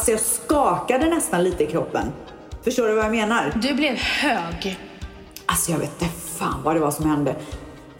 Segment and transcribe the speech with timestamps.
[0.00, 2.12] Alltså jag skakade nästan lite i kroppen.
[2.64, 3.52] Förstår du vad jag menar?
[3.62, 4.78] Du blev hög.
[5.46, 7.36] Alltså jag vet inte fan vad det var som hände.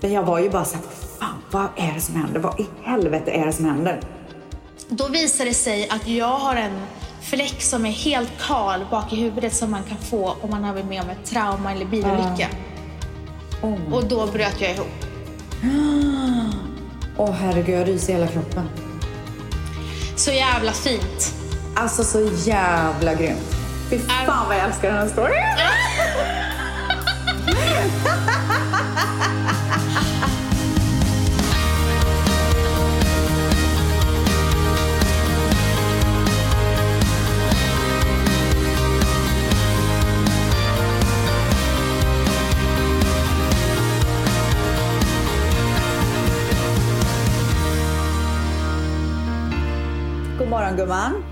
[0.00, 0.84] Men jag var ju bara såhär,
[1.18, 2.40] fan vad är det som händer?
[2.40, 4.00] Vad i helvete är det som händer?
[4.88, 6.80] Då visar det sig att jag har en
[7.22, 10.72] fläck som är helt kal bak i huvudet som man kan få om man har
[10.72, 12.48] varit med om ett trauma eller bilolycka.
[13.62, 13.94] Oh.
[13.94, 14.86] Och då bröt jag ihop.
[17.16, 18.68] Åh herregud, jag ryser i hela kroppen.
[20.16, 21.39] Så jävla fint.
[21.80, 23.56] Alltså så jävla grymt.
[23.90, 25.34] Fy fan vad jag älskar den här storyn.
[50.38, 51.29] God morgon gumman.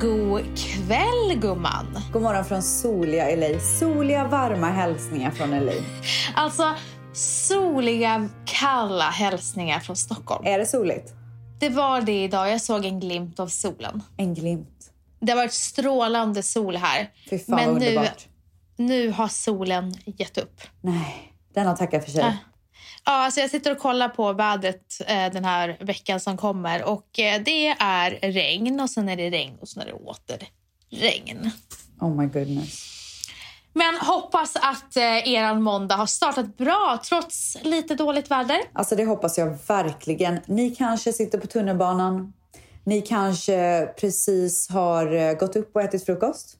[0.00, 1.98] God kväll gumman.
[2.12, 3.60] God morgon från soliga LA.
[3.60, 5.72] Soliga varma hälsningar från LA.
[6.34, 6.74] Alltså
[7.12, 10.46] soliga kalla hälsningar från Stockholm.
[10.46, 11.12] Är det soligt?
[11.60, 12.50] Det var det idag.
[12.50, 14.02] Jag såg en glimt av solen.
[14.16, 14.90] En glimt.
[15.20, 17.10] Det har varit strålande sol här.
[17.30, 18.26] Fy fan Men nu, underbart.
[18.76, 20.60] nu har solen gett upp.
[20.80, 22.20] Nej, denna tackar för sig.
[22.20, 22.32] Ja.
[23.04, 26.84] Ja, alltså jag sitter och kollar på vädret eh, den här veckan som kommer.
[26.84, 30.48] Och eh, Det är regn och sen är det regn och sen är det åter
[30.90, 31.50] regn.
[32.00, 32.98] Oh my goodness.
[33.74, 38.58] Men hoppas att eh, eran måndag har startat bra trots lite dåligt väder.
[38.72, 40.40] Alltså det hoppas jag verkligen.
[40.46, 42.32] Ni kanske sitter på tunnelbanan.
[42.84, 46.56] Ni kanske precis har eh, gått upp och ätit frukost.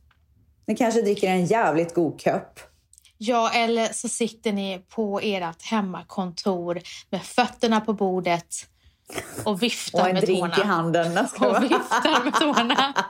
[0.67, 2.61] Ni kanske dricker en jävligt god kopp.
[3.25, 8.47] Ja, eller så sitter ni på ert hemmakontor med fötterna på bordet
[9.45, 10.57] och viftar Och en med drink tårna.
[10.59, 11.19] i handen.
[11.19, 12.95] Och viftar med tårna.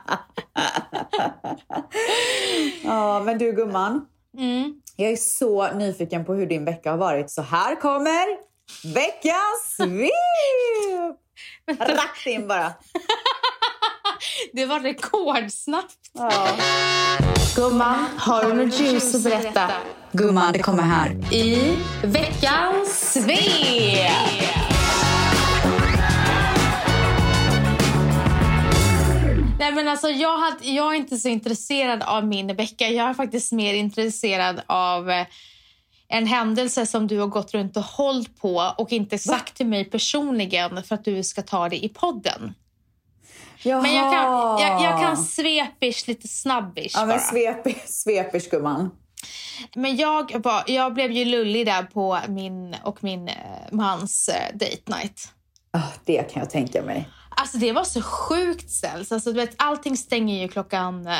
[2.83, 4.05] Ja, men du gumman.
[4.37, 4.81] Mm.
[4.95, 7.31] Jag är så nyfiken på hur din vecka har varit.
[7.31, 8.25] Så här kommer
[8.93, 11.17] veckans svep!
[11.89, 12.73] Rakt in bara.
[14.53, 15.97] Det var rekordsnabbt.
[16.13, 16.47] Ja.
[17.55, 19.71] Gumman, har du något ljus att berätta?
[20.11, 21.33] Gumman, det kommer här.
[21.33, 24.11] I veckans svep!
[29.59, 32.87] Nej, men alltså, jag, hade, jag är inte så intresserad av min vecka.
[32.87, 35.25] Jag är faktiskt mer intresserad av eh,
[36.07, 39.85] en händelse som du har gått runt och hållit på och inte sagt till mig
[39.85, 42.53] personligen för att du ska ta det i podden.
[43.63, 43.81] Jaha.
[43.81, 47.07] Men jag kan, jag, jag kan svepish, lite snabbish Ja, bara.
[47.07, 48.89] men svep, svepers gumman.
[49.75, 53.35] Men jag, var, jag blev ju lullig där på min och min eh,
[53.71, 55.27] mans eh, date night.
[55.71, 57.09] Ah, det kan jag tänka mig.
[57.35, 59.11] Alltså det var så sjukt ställs.
[59.11, 61.13] Alltså, du vet, allting stänger ju klockan eh,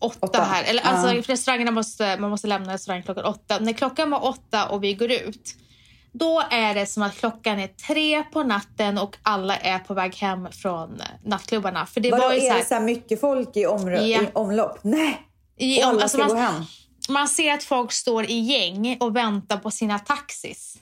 [0.00, 0.42] åtta, Åtta.
[0.42, 0.64] här.
[0.64, 3.58] Eller, alltså, restaurangerna måste, man måste lämna restaurangen klockan åtta.
[3.60, 5.54] När klockan var åtta och vi går ut,
[6.12, 10.16] då är det som att klockan är tre på natten och alla är på väg
[10.16, 11.86] hem från nattklubbarna.
[11.86, 14.22] För det Vadå, var ju är så här, det så mycket folk i, omrö- Ja.
[14.22, 14.78] i omlopp?
[14.82, 15.28] Nej!
[15.56, 16.62] i, om, alla alltså, ska gå man, hem.
[17.08, 20.76] man ser att folk står i gäng och väntar på sina taxis.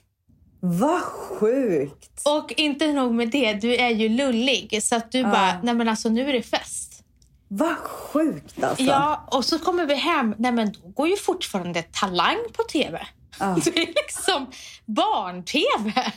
[0.60, 2.22] Vad sjukt!
[2.24, 4.82] Och inte nog med det, du är ju lullig.
[4.82, 7.04] Så att du bara, nej men alltså nu är det fest.
[7.48, 8.82] Vad sjukt alltså.
[8.84, 13.06] Ja, och så kommer vi hem, nej men då går ju fortfarande Talang på tv.
[13.38, 13.56] Ja.
[13.64, 14.46] Det är liksom
[14.84, 16.12] barn-tv.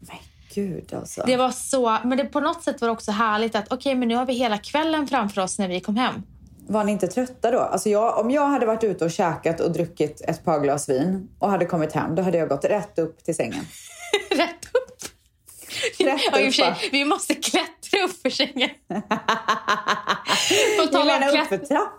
[0.00, 0.16] Men
[0.54, 1.22] gud alltså.
[1.26, 4.08] Det var så, men det, på något sätt var det också härligt att okej men
[4.08, 6.22] nu har vi hela kvällen framför oss när vi kom hem.
[6.70, 7.58] Var ni inte trötta då?
[7.58, 11.28] Alltså jag, om jag hade varit ute och käkat och druckit ett par glas vin
[11.38, 13.64] och hade kommit hem, då hade jag gått rätt upp till sängen.
[14.30, 15.02] Rätt upp.
[15.98, 18.70] Rätt ja, för upp, sig, vi måste klättra upp för sängen.
[20.78, 21.98] På tal om menar upp klätt- för trappan.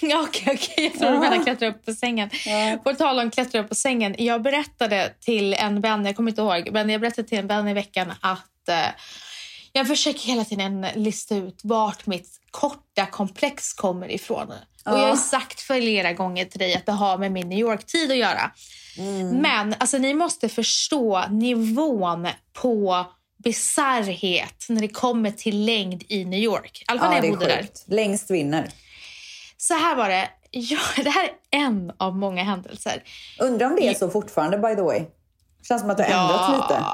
[0.00, 0.84] Ja, Okej, okej.
[0.84, 2.30] Jag tror du menar klättra upp på sängen.
[2.84, 4.14] På tal om klättra upp på sängen.
[4.18, 7.68] Jag berättade till en vän, jag kommer inte ihåg, men jag berättade till en vän
[7.68, 8.76] i veckan att eh,
[9.72, 14.52] jag försöker hela tiden lista ut vart mitt korta komplex kommer ifrån.
[14.86, 18.10] Och jag har sagt flera gånger till dig att det har med min New York-tid
[18.10, 18.50] att göra.
[19.32, 23.06] Men alltså, ni måste förstå nivån på
[23.44, 26.80] bisarrhet när det kommer till längd i New York.
[26.82, 27.62] I alla fall Ja, när det jag bodde där.
[27.62, 27.84] sjukt.
[27.86, 28.68] Längst vinner.
[29.60, 30.28] Så här var det.
[30.52, 33.02] Ja, det här är en av många händelser.
[33.40, 35.04] Undrar om det är så fortfarande by the way.
[35.68, 36.84] Känns som att det har ändrats lite.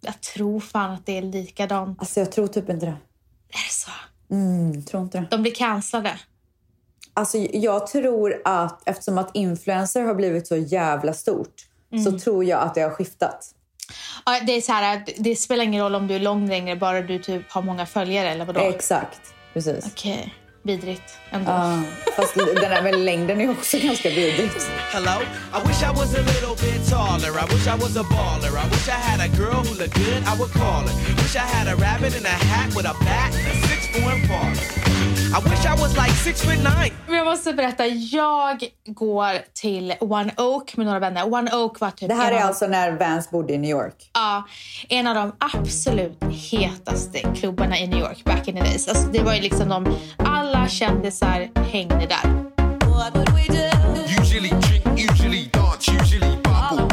[0.00, 2.00] Jag tror fan att det är likadant.
[2.00, 2.92] Alltså jag tror typ inte det.
[2.92, 3.90] Är det så?
[4.30, 5.26] Mm, tror inte det.
[5.30, 6.18] De blir cancellade.
[7.14, 12.04] Alltså jag tror att eftersom att influencer har blivit så jävla stort Mm.
[12.04, 13.54] så tror jag att det har skiftat.
[14.26, 17.02] Ja, det, är så här, det spelar ingen roll om du är lång längre, bara
[17.02, 18.60] du typ har många följare eller vadå?
[18.60, 19.20] Exakt.
[19.52, 19.86] Precis.
[19.86, 21.50] Okej, vidrigt ändå.
[21.50, 21.82] Ja,
[22.16, 24.70] fast den där med längden är också ganska vidrigt.
[24.92, 25.22] Hello?
[25.54, 27.30] I wish I was a little bit taller.
[27.30, 28.52] I wish I was a baller.
[28.64, 30.94] I wish I had a girl who looked good, I would call her.
[31.22, 34.28] Wish I had a rabbit in a hat with a bat and a six foot
[34.28, 34.56] parlor.
[35.34, 36.92] I wish I was like six foot nine.
[37.06, 41.34] Men jag måste berätta, jag går till One Oak med några vänner.
[41.34, 44.10] One Oak var typ Det här är av- alltså när Vance bodde i New York.
[44.14, 44.44] Ja,
[44.88, 46.18] en av de absolut
[46.50, 48.88] hetaste klubbarna i New York back in the days.
[48.88, 52.44] Alltså, det var ju liksom de, alla kändisar hängde där.
[54.20, 56.88] Usually drink, usually dance, usually All bubble.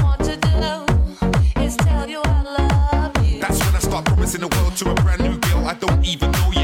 [3.42, 6.31] That's when I start promising the world to a brand new girl I don't even
[6.31, 6.58] know yet.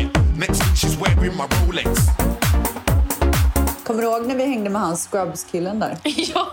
[3.83, 5.97] Kommer du ihåg när vi hängde med han Scrubs-killen där?
[6.03, 6.47] ja!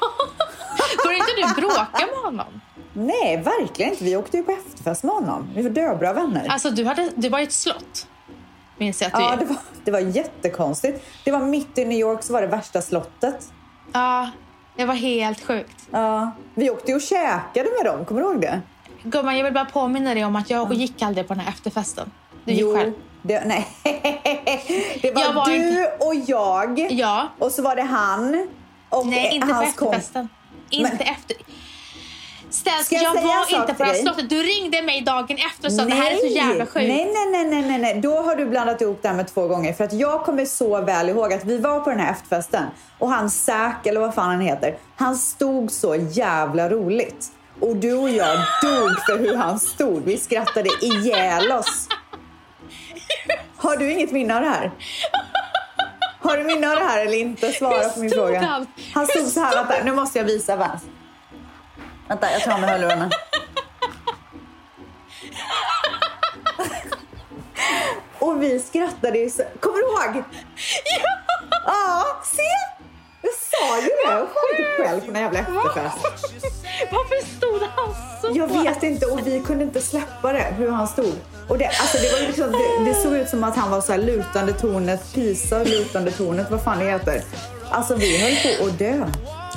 [1.04, 2.60] Går inte du bråka med honom?
[2.92, 4.04] Nej, verkligen inte.
[4.04, 5.50] Vi åkte ju på efterfest med honom.
[5.54, 6.46] Vi var döbra vänner.
[6.48, 8.06] Alltså, du, hade, du var i ett slott.
[8.78, 11.04] Minns jag att du Ja, det var, det var jättekonstigt.
[11.24, 13.52] Det var mitt i New York så var det värsta slottet.
[13.92, 14.30] Ja,
[14.76, 15.88] det var helt sjukt.
[15.90, 18.60] Ja, vi åkte ju och käkade med dem, kommer du ihåg det?
[19.02, 22.10] Gumman, jag vill bara påminna dig om att jag gick aldrig på den här efterfesten.
[22.44, 22.92] Du gick jo, själv.
[23.22, 23.66] Det, nej.
[25.02, 27.28] det var, var du inte- och jag Ja.
[27.38, 28.48] och så var det han
[28.88, 30.28] och Nej, inte på hans kom- efterfesten.
[30.70, 31.36] Inte Men- efter.
[32.50, 34.30] Ställs, Ska jag jag, var inte på det här slottet.
[34.30, 36.74] Du ringde mig dagen efter och sa att det här är så jävla sjukt.
[36.88, 38.00] Nej, nej, nej, nej, nej, nej.
[38.00, 39.72] Då har du blandat ihop det här med två gånger.
[39.72, 42.64] För att jag kommer så väl ihåg att vi var på den här efterfesten
[42.98, 47.26] och han Zack, eller vad fan han heter, han stod så jävla roligt.
[47.60, 50.04] Och du och jag dog för hur han stod.
[50.04, 51.88] Vi skrattade ihjäl oss.
[53.56, 54.70] Har du inget minne av det här?
[56.20, 57.52] Har du minne av det här eller inte?
[57.52, 58.40] Svara på min fråga.
[58.40, 58.66] han?
[58.94, 59.54] Han stod så här.
[59.54, 60.56] Vänta, nu måste jag visa.
[62.08, 63.10] Vänta, jag tar med hörlurarna.
[68.18, 69.42] Och vi skrattade ju så...
[69.60, 70.24] Kommer du ihåg?
[70.84, 71.12] Ja!
[72.24, 72.42] se!
[73.22, 74.12] Jag sa ju det.
[74.12, 75.98] Jag inte själv på någon jävla efterfest.
[76.92, 78.30] Varför stod han så?
[78.38, 81.14] Jag vet inte och vi kunde inte släppa det, hur han stod.
[81.48, 83.92] Och det, alltså det, var liksom, det, det såg ut som att han var så
[83.92, 87.22] här lutande tornet, Pisa, lutande tornet, vad fan det heter.
[87.70, 89.06] Alltså vi höll på att dö.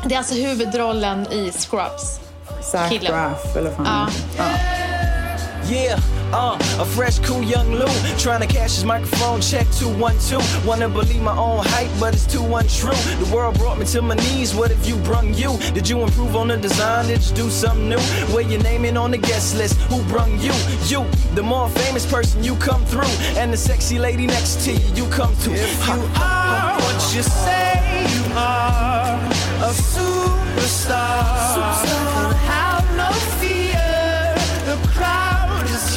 [0.05, 2.19] Det är alltså huvudrollen i Scrubs.
[2.61, 3.11] Zac Killen.
[3.11, 4.43] Braff eller vad fan Ja.
[4.43, 5.75] ja.
[5.75, 5.99] Yeah,
[6.35, 7.87] uh, a fresh, cool young Lou
[8.17, 10.65] trying to cash his microphone check 212.
[10.65, 13.01] Wanna believe my own hype, but it's too untrue.
[13.23, 14.53] The world brought me to my knees.
[14.53, 15.57] What if you brung you?
[15.73, 17.07] Did you improve on the design?
[17.07, 17.99] Did you do something new?
[18.33, 19.79] Where your name in on the guest list?
[19.89, 20.53] Who brung you?
[20.85, 21.05] You,
[21.35, 25.05] the more famous person you come through, and the sexy lady next to you, you
[25.09, 25.53] come to.
[25.53, 29.15] If you are what you say you are,
[29.63, 31.23] a superstar,
[31.55, 32.34] superstar.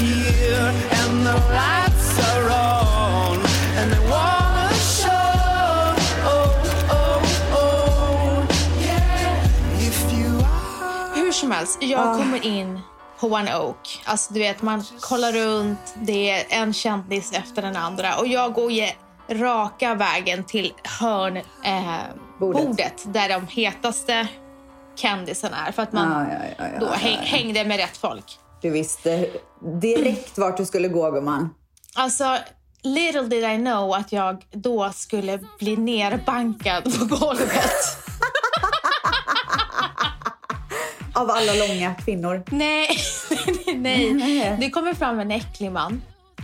[0.00, 3.38] Here and the lights are on
[3.76, 5.08] and they wanna show.
[6.24, 6.50] Oh,
[6.90, 7.20] oh,
[7.52, 8.46] oh,
[8.80, 9.88] yeah.
[9.88, 11.24] If you are.
[11.24, 12.80] Hur som helst, jag kommer in
[13.20, 14.02] på One Oak.
[14.04, 18.52] Alltså du vet, man kollar runt, det är en kändis efter den andra och jag
[18.52, 18.86] går ju
[19.30, 21.42] raka vägen till hörn eh,
[23.04, 24.28] där de hetaste
[24.96, 27.20] kändisarna är för att man Ja, ja, ja, ja, då ja, häng, ja.
[27.22, 28.38] hängde med rätt folk.
[28.60, 29.26] Du visste
[29.80, 31.54] direkt vart du skulle gå gumman.
[31.94, 32.38] Alltså,
[32.82, 37.72] little did I know att jag då skulle bli nerbankad på golvet.
[41.14, 42.42] Av alla långa kvinnor.
[42.50, 42.88] nej,
[43.74, 44.14] nej.
[44.14, 44.56] Nej.
[44.60, 46.02] Det kommer fram en äcklig man.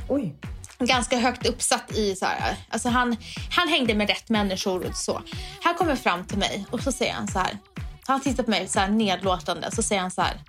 [0.08, 0.34] Oj.
[0.78, 3.16] ganska högt uppsatt i så här, alltså han,
[3.50, 5.22] han hängde med rätt människor och så.
[5.62, 7.58] Han kommer fram till mig och så säger han så här.
[8.06, 10.40] Han tittar på mig så här nedlåtande så säger han så här.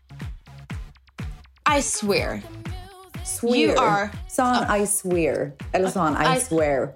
[1.77, 2.41] I swear,
[3.25, 3.55] Swear.
[3.55, 5.51] You are- Sa han I swear?
[5.73, 6.89] Eller sa han I I- swear?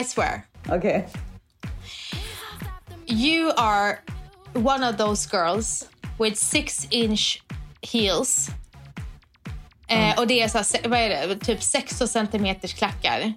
[0.00, 0.42] I swear.
[0.68, 1.08] Okej.
[3.06, 3.98] You are
[4.54, 7.42] one of those girls with six inch
[7.82, 8.48] heels.
[9.88, 13.32] Eh, och det är så här, vad är det, typ 16 centimeters klackar.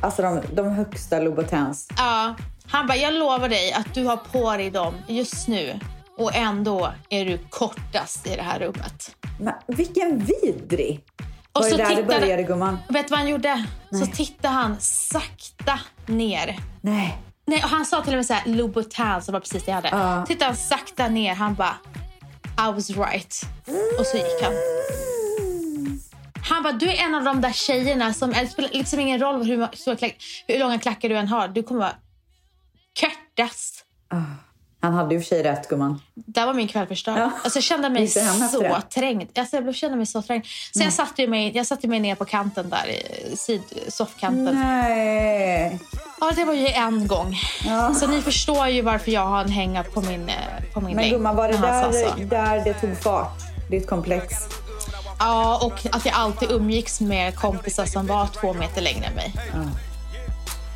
[0.00, 1.88] Alltså de, de högsta Louboutins.
[1.96, 2.34] Ja,
[2.66, 5.80] han bara, jag lovar dig att du har på dig dem just nu
[6.18, 9.16] och ändå är du kortast i det här rummet.
[9.40, 11.00] Men vilken vidrig!
[11.52, 12.78] Och Var det så där det tittade- började gumman?
[12.88, 13.64] Vet du vad han gjorde?
[13.90, 14.12] Så Nej.
[14.12, 16.58] tittade han sakta ner.
[16.80, 17.18] Nej.
[17.46, 19.74] Nej, och han sa till och med så här, Louboutin som var precis det jag
[19.76, 19.88] hade.
[19.88, 20.26] Ja.
[20.26, 21.76] Tittade han sakta ner, han bara
[22.58, 23.40] I was right.
[23.98, 24.52] Och så gick han.
[26.48, 29.42] Han bara, du är en av de där tjejerna som, det spelar liksom ingen roll
[29.44, 29.68] hur,
[30.46, 31.94] hur långa klackar du än har, du kommer vara
[33.00, 33.84] kortast.
[34.84, 36.00] Han hade ju för sig rätt gumman.
[36.14, 37.18] Där var min kväll förstörd.
[37.18, 37.30] Ja.
[37.44, 38.20] Alltså, jag kände mig så
[38.94, 39.38] trängd.
[39.38, 40.44] Alltså, jag kände mig så trängd.
[40.72, 44.54] Så jag satte, mig, jag satte mig ner på kanten där, i syd, soffkanten.
[44.54, 45.78] Nej.
[46.20, 47.36] Ja, det var ju en gång.
[47.94, 50.34] Så ni förstår ju varför jag har en hänga på min, eh,
[50.72, 53.40] på min Men gumman, var det där, där det tog fart?
[53.70, 54.34] Ditt komplex?
[55.18, 59.34] Ja, och att jag alltid umgicks med kompisar som var två meter längre än mig.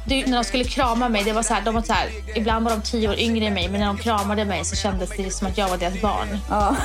[0.09, 2.65] Det, när de skulle krama mig, det var så här, de var så här, ibland
[2.65, 5.31] var de tio år yngre än mig, men när de kramade mig så kändes det
[5.31, 6.39] som att jag var deras barn.
[6.49, 6.77] Ja.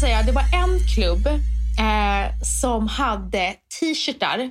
[0.00, 4.50] Säga, det var en klubb eh, som hade t-shirtar.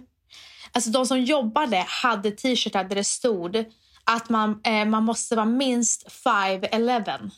[0.72, 3.66] Alltså de som jobbade hade t-shirtar där det stod
[4.04, 7.32] att man, eh, man måste vara minst 5'11.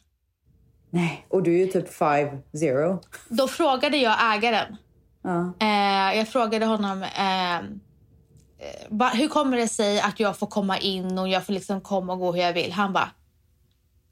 [0.89, 3.03] Nej, och du är ju typ 5-0.
[3.29, 4.77] Då frågade jag ägaren.
[5.23, 5.53] Ja.
[5.59, 11.17] Eh, jag frågade honom eh, eh, hur kommer det sig att jag får komma in
[11.17, 12.71] och jag får liksom komma och gå hur jag vill.
[12.71, 13.09] Han bara,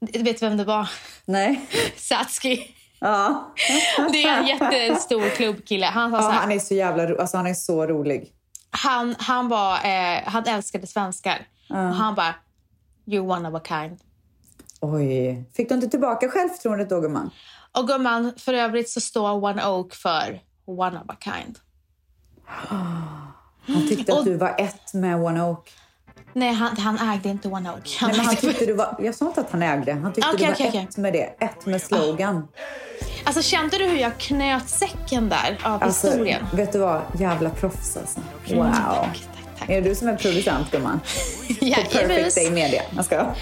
[0.00, 0.90] vet du vem det var?
[1.24, 1.60] Nej.
[1.96, 2.74] Satski.
[3.00, 3.54] Ja.
[4.12, 5.86] Det är en jättestor klubbkille.
[5.86, 8.32] Han sa ja så här, han är så jävla alltså han är så rolig.
[8.70, 11.46] han, han, var, eh, han älskade svenskar.
[11.70, 12.34] Och han bara,
[13.06, 13.98] you're one of a kind.
[14.80, 15.44] Oj.
[15.56, 17.30] Fick du inte tillbaka självförtroendet då gumman?
[17.72, 21.58] Och gumman, för övrigt så står One Oak för one of a kind.
[23.66, 25.72] Han tyckte att Och- du var ett med One Oak.
[26.32, 27.96] Nej, han, han ägde inte One Oak.
[28.00, 28.96] Han Nej, men han tyckte du var...
[28.98, 29.92] Jag sa inte att han ägde.
[29.92, 30.86] Han tyckte Okej, du var okej.
[30.90, 31.44] ett med det.
[31.44, 32.48] Ett med slogan.
[33.28, 36.46] Alltså kände du hur jag knöt säcken där av Alltså, historien?
[36.52, 37.02] vet du vad?
[37.18, 38.20] Jävla proffs alltså.
[38.48, 38.60] Wow.
[38.66, 39.22] Mm, tack,
[39.58, 39.70] tack.
[39.70, 41.00] Är det du som är producent gumman?
[41.58, 41.92] På Jajamens.
[41.92, 42.82] Perfect Day Media.
[42.96, 43.16] Jag ska.
[43.16, 43.34] Det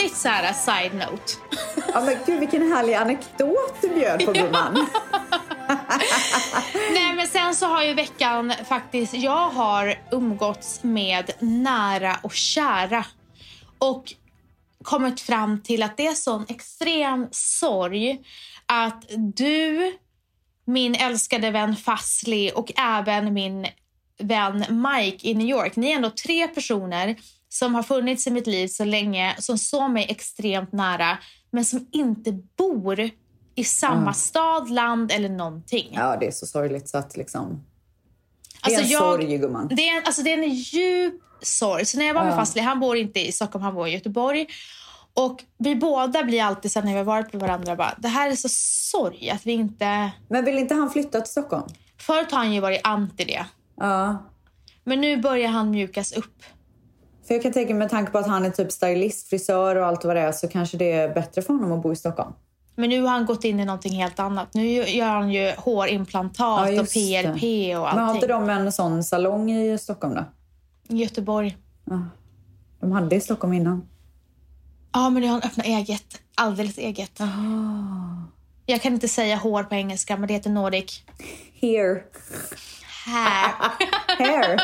[0.06, 1.34] väldigt så här side note.
[1.94, 4.74] Ja, men gud vilken härlig anekdot du bjöd på gumman.
[6.92, 9.14] Nej, men sen så har ju veckan faktiskt...
[9.14, 13.06] Jag har umgåtts med nära och kära
[13.78, 14.14] och
[14.84, 18.20] kommit fram till att det är sån extrem sorg
[18.66, 19.94] att du,
[20.66, 23.68] min älskade vän Fazli och även min
[24.20, 25.76] vän Mike i New York.
[25.76, 27.16] Ni är ändå tre personer
[27.56, 31.18] som har funnits i mitt liv så länge, som står mig extremt nära
[31.52, 33.10] men som inte bor
[33.56, 35.90] i samma stad, land eller någonting.
[35.94, 37.64] Ja, det är så sorgligt så att liksom...
[38.64, 39.68] Det är Alltså, en jag- sorg gumman.
[39.68, 41.86] Det är, alltså, det är en djup sorg.
[41.86, 42.38] Så när jag var med Ja.
[42.38, 44.48] Fazli, han bor inte i Stockholm, han bor i Göteborg.
[45.14, 48.32] Och vi båda blir alltid så när vi har varit med varandra bara, det här
[48.32, 50.12] är så sorg att vi inte...
[50.28, 51.68] Men vill inte han flytta till Stockholm?
[51.98, 53.46] Förut har han ju varit anti det.
[53.78, 54.26] Ja.
[54.84, 56.44] Men nu börjar han mjukas upp.
[57.28, 59.86] För jag kan tänka mig med tanke på att han är typ stylist, frisör och
[59.86, 62.34] allt vad det är så kanske det är bättre för honom att bo i Stockholm.
[62.76, 64.54] Men nu har han gått in i någonting helt annat.
[64.54, 67.24] Nu gör han ju hårimplantat och just det.
[67.24, 67.44] PRP
[67.78, 68.16] och Men har allting.
[68.16, 70.26] inte de en sån salong i Stockholm då?
[70.96, 71.58] Göteborg.
[72.80, 73.88] De hade i Stockholm innan.
[74.94, 76.22] Ja, men nu har han öppnat eget.
[76.36, 77.20] Alldeles eget.
[78.66, 81.04] Jag kan inte säga hår på engelska, men det heter Nordic.
[81.62, 82.02] Here.
[83.06, 83.54] Här.
[84.18, 84.62] Hair.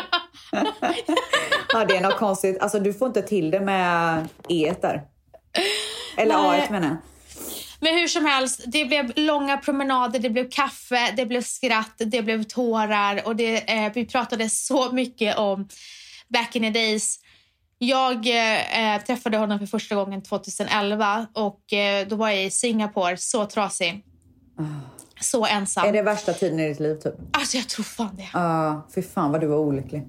[1.74, 2.62] ja, det är något konstigt.
[2.62, 5.04] Alltså, du får inte till det med e där.
[6.18, 6.98] Eller a menar jag.
[7.84, 12.22] Men hur som helst, det blev långa promenader, det blev kaffe, det blev skratt, det
[12.22, 15.68] blev tårar och det, eh, vi pratade så mycket om
[16.28, 17.20] back in the days.
[17.78, 23.18] Jag eh, träffade honom för första gången 2011 och eh, då var jag i Singapore,
[23.18, 24.06] så trasig.
[25.22, 25.88] Så ensam.
[25.88, 27.14] Är det värsta tiden i ditt liv typ?
[27.32, 28.30] Alltså jag tror fan det.
[28.34, 30.08] Ja, fy fan vad du var olycklig.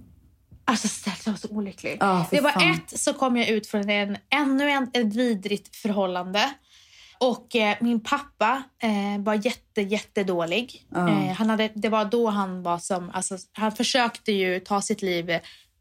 [0.65, 1.93] Alltså ställt var så olycklig.
[2.31, 2.71] Fy det var fan.
[2.71, 6.53] ett så kom jag ut från en, ännu en, ett vidrigt förhållande.
[7.19, 10.87] Och eh, min pappa eh, var jätte, jättedålig.
[10.97, 13.11] Eh, han hade, det var då han var som...
[13.11, 15.39] Alltså, han försökte ju ta sitt liv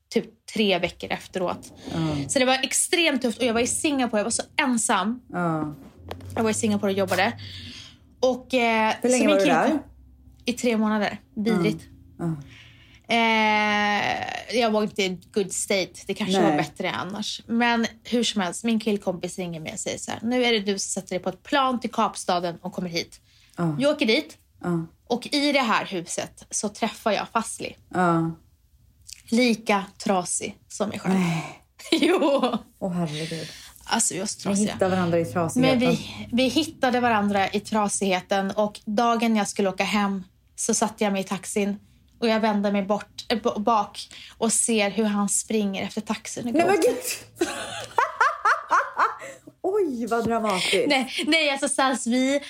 [0.10, 1.74] typ tre veckor efteråt.
[2.28, 3.40] Så det var extremt tufft.
[3.40, 5.22] Och jag var i Singapore, jag var så ensam.
[5.32, 5.76] Ja.
[6.36, 7.34] Jag var i Singapore och jobbade.
[8.20, 9.80] Och, eh, Hur länge var du där?
[10.46, 11.18] I tre månader.
[11.36, 11.84] Vidrigt.
[13.12, 15.91] Eh, jag var inte i good state.
[16.08, 16.51] Det kanske Nej.
[16.51, 17.41] var bättre annars.
[17.48, 20.20] Men hur som helst, min killkompis ringer mig och säger så här.
[20.24, 23.20] Nu är det du som sätter dig på ett plan till Kapstaden och kommer hit.
[23.77, 24.86] Vi åker dit Ja.
[25.08, 27.75] och i det här huset så träffar jag Fazli.
[27.94, 28.32] Ja.
[29.30, 31.15] Lika trasig som mig själv.
[31.91, 32.41] jo!
[32.80, 33.48] Åh herregud.
[33.84, 34.74] Alltså just Ni trasiga.
[34.74, 35.80] hittar varandra i Men trasigheten.
[35.80, 40.24] vi, vi hittade varandra i trasigheten och dagen jag skulle åka hem
[40.56, 41.80] så satte jag mig i taxin
[42.22, 46.48] och jag vände mig bort, äh, bak och ser hur han springer efter taxin.
[46.48, 47.48] och Nej men gud!
[49.62, 50.88] Oj, vad dramatiskt.
[50.88, 52.42] Nej, nej alltså Sals, vi,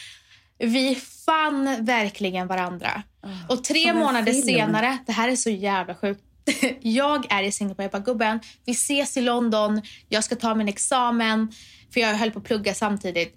[0.58, 3.04] vi fann verkligen varandra.
[3.50, 4.44] och tre månader film.
[4.44, 6.24] senare, det här är så jävla sjukt.
[6.82, 10.68] Jag är i Singapore, jag bara gubben, vi ses i London, jag ska ta min
[10.68, 11.52] examen,
[11.94, 13.36] för jag höll på att plugga samtidigt.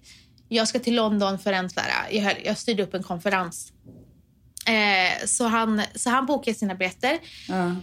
[0.49, 1.69] Jag ska till London för en,
[2.11, 3.71] jag, höll, jag styrde upp en konferens.
[4.65, 7.19] Eh, så, han, så han bokade sina biljetter.
[7.47, 7.75] Ja.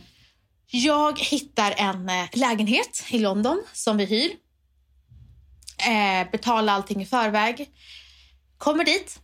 [0.67, 4.31] Jag hittar en eh, lägenhet i London som vi hyr.
[5.89, 7.71] Eh, betalar allting i förväg.
[8.59, 9.21] Kommer dit.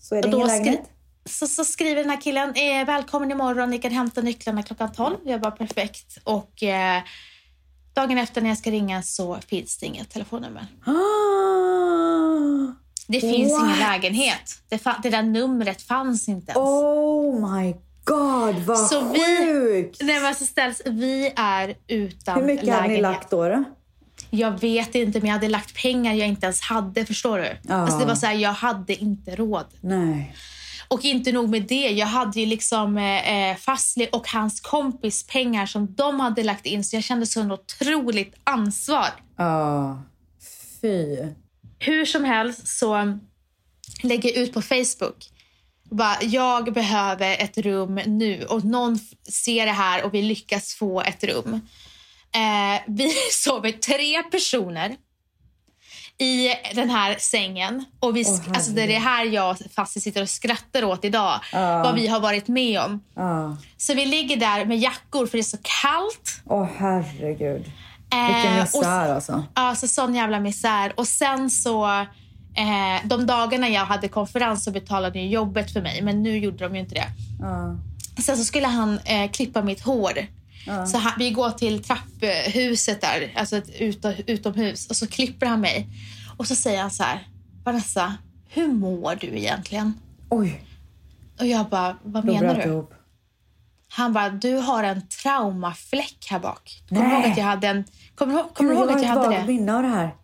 [0.00, 0.90] Så är det ingen lägenhet?
[1.28, 5.16] så, så skriver den här killen eh, välkommen imorgon, ni kan hämta nycklarna klockan 12.
[5.24, 6.18] Jag bara perfekt.
[6.24, 7.02] Och eh,
[7.94, 10.66] dagen efter när jag ska ringa så finns det inget telefonnummer.
[10.84, 12.74] Ah!
[13.08, 13.64] Det finns What?
[13.64, 14.62] ingen lägenhet.
[14.68, 16.58] Det, det där numret fanns inte ens.
[16.58, 17.74] Oh my
[18.04, 20.02] god, vad Så vi- sjukt!
[20.02, 22.82] Nej, men alltså ställs, vi är utan Hur mycket lägenhet.
[22.82, 23.48] hade ni lagt då?
[23.48, 23.64] då?
[24.30, 27.04] Jag vet inte, men jag hade lagt pengar jag inte ens hade.
[27.06, 27.56] Förstår du?
[27.62, 27.74] Ja.
[27.74, 29.66] Alltså det var så här, jag hade inte råd.
[29.80, 30.34] Nej.
[30.88, 35.26] Och inte nog med det, jag hade ju liksom eh, eh, Fazli och hans kompis
[35.26, 36.84] pengar som de hade lagt in.
[36.84, 39.06] Så jag kände sån otroligt ansvar.
[39.36, 39.98] Ja.
[40.80, 41.16] Fy.
[41.78, 43.18] Hur som helst så
[44.02, 45.30] lägger jag ut på Facebook.
[45.90, 48.98] Bara, jag behöver ett rum nu och någon
[49.32, 51.60] ser det här och vi lyckas få ett rum.
[52.34, 54.96] Eh, vi sover tre personer
[56.18, 57.84] i den här sängen.
[58.00, 61.40] Och vi, Åh, alltså det är det här jag fast sitter och skrattar åt idag.
[61.52, 61.82] Ja.
[61.82, 63.04] Vad vi har varit med om.
[63.14, 63.56] Ja.
[63.76, 66.42] Så vi ligger där med jackor för det är så kallt.
[66.46, 67.72] Åh herregud.
[68.12, 69.44] Eh, Vilken och- misär alltså.
[69.54, 70.92] Ja, så sån jävla misär.
[70.96, 71.86] Och sen så,
[72.54, 76.02] eh, de dagarna jag hade konferens så betalade ju jobbet för mig.
[76.02, 77.06] Men nu gjorde de ju inte det.
[77.40, 77.76] Ja.
[78.22, 80.12] Sen så skulle han eh, klippa mitt hår.
[80.86, 84.86] Så han, vi går till trapphuset där, alltså ett ut, utomhus.
[84.86, 85.88] Och så klipper han mig.
[86.36, 87.26] Och så säger han så här,
[87.64, 88.14] Vanessa,
[88.48, 89.94] hur mår du egentligen?
[90.28, 90.62] Oj,
[91.40, 92.62] Och jag bara, vad då menar du?
[92.62, 92.94] ihop.
[93.88, 96.82] Han bara, du har en traumafläck här bak.
[96.88, 97.84] Kommer du ihåg att jag hade en...
[98.14, 99.44] Kommer kommer du ihåg att jag hade det?
[99.46, 100.14] minne av det här.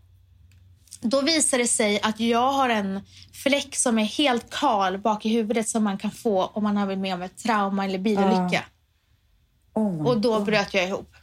[1.00, 3.00] Då visar det sig att jag har en
[3.32, 6.86] fläck som är helt kal bak i huvudet som man kan få om man har
[6.86, 8.64] varit med om ett trauma eller bilolycka.
[9.74, 10.08] Oh my.
[10.08, 11.14] Och då bröt jag ihop.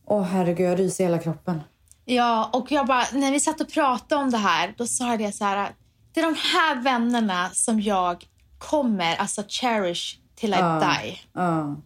[0.07, 1.61] Åh herregud, jag ryser i hela kroppen.
[2.05, 5.19] Ja, och jag bara, när vi satt och pratade om det här, då sa jag
[5.19, 5.71] det så här.
[6.13, 8.25] Det är de här vännerna som jag
[8.59, 11.19] kommer, alltså cherish till I die.
[11.33, 11.77] Ja.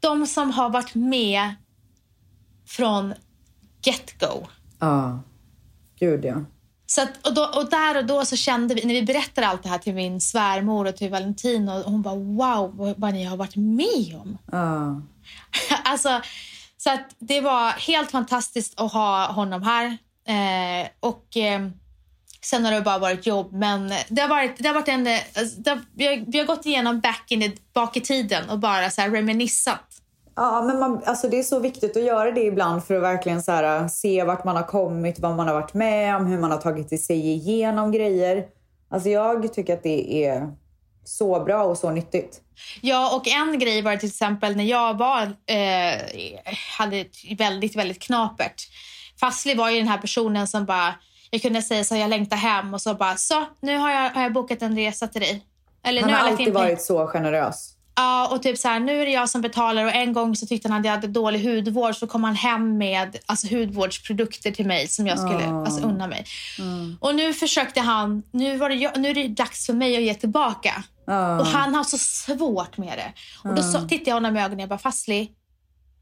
[0.00, 1.54] De som har varit med
[2.66, 3.14] från
[3.82, 4.46] get-go.
[4.78, 5.18] Ja.
[5.98, 6.44] Gud ja.
[6.86, 9.62] Så att, och, då, och där och då så kände vi, när vi berättade allt
[9.62, 13.24] det här till min svärmor och till Valentin och hon bara wow vad, vad ni
[13.24, 14.38] har varit med om.
[14.52, 15.02] Ja.
[15.84, 16.20] alltså,
[16.76, 19.98] så att det var helt fantastiskt att ha honom här.
[20.24, 21.68] Eh, och eh,
[22.50, 23.52] sen har det bara varit jobb.
[23.52, 25.06] Men det har varit, det har varit en...
[25.06, 28.50] alltså, Det har, vi, har, vi har gått igenom back in the, bak i tiden
[28.50, 29.84] och bara så här reminissat.
[30.36, 33.42] Ja, men man, alltså det är så viktigt att göra det ibland för att verkligen
[33.42, 36.50] så här, se vart man har kommit, vad man har varit med om, hur man
[36.50, 38.44] har tagit sig igenom grejer.
[38.90, 40.52] Alltså jag tycker att det är
[41.04, 42.40] så bra och så nyttigt.
[42.80, 46.00] Ja, och en grej var till exempel när jag var, eh,
[46.78, 47.04] hade
[47.38, 48.62] väldigt, väldigt knapert.
[49.20, 50.94] Fastli var ju den här personen som bara,
[51.30, 54.22] jag kunde säga så jag längtar hem och så bara, så nu har jag, har
[54.22, 55.44] jag bokat en resa till dig.
[55.82, 57.74] Eller Han har alltid varit så generös.
[57.96, 60.46] Ja, och typ så här, nu är det jag som betalar och en gång så
[60.46, 64.66] tyckte han att jag hade dålig hudvård så kom han hem med alltså, hudvårdsprodukter till
[64.66, 65.60] mig som jag skulle Ah.
[65.64, 66.24] alltså, unna mig.
[66.58, 66.96] Mm.
[67.00, 70.02] Och nu försökte han, nu, var det jag, nu är det dags för mig att
[70.02, 70.84] ge tillbaka.
[71.06, 71.40] Ja.
[71.40, 73.12] Och han har så svårt med det.
[73.48, 75.30] Och då så, tittade jag honom i ögonen och bara, Fastli,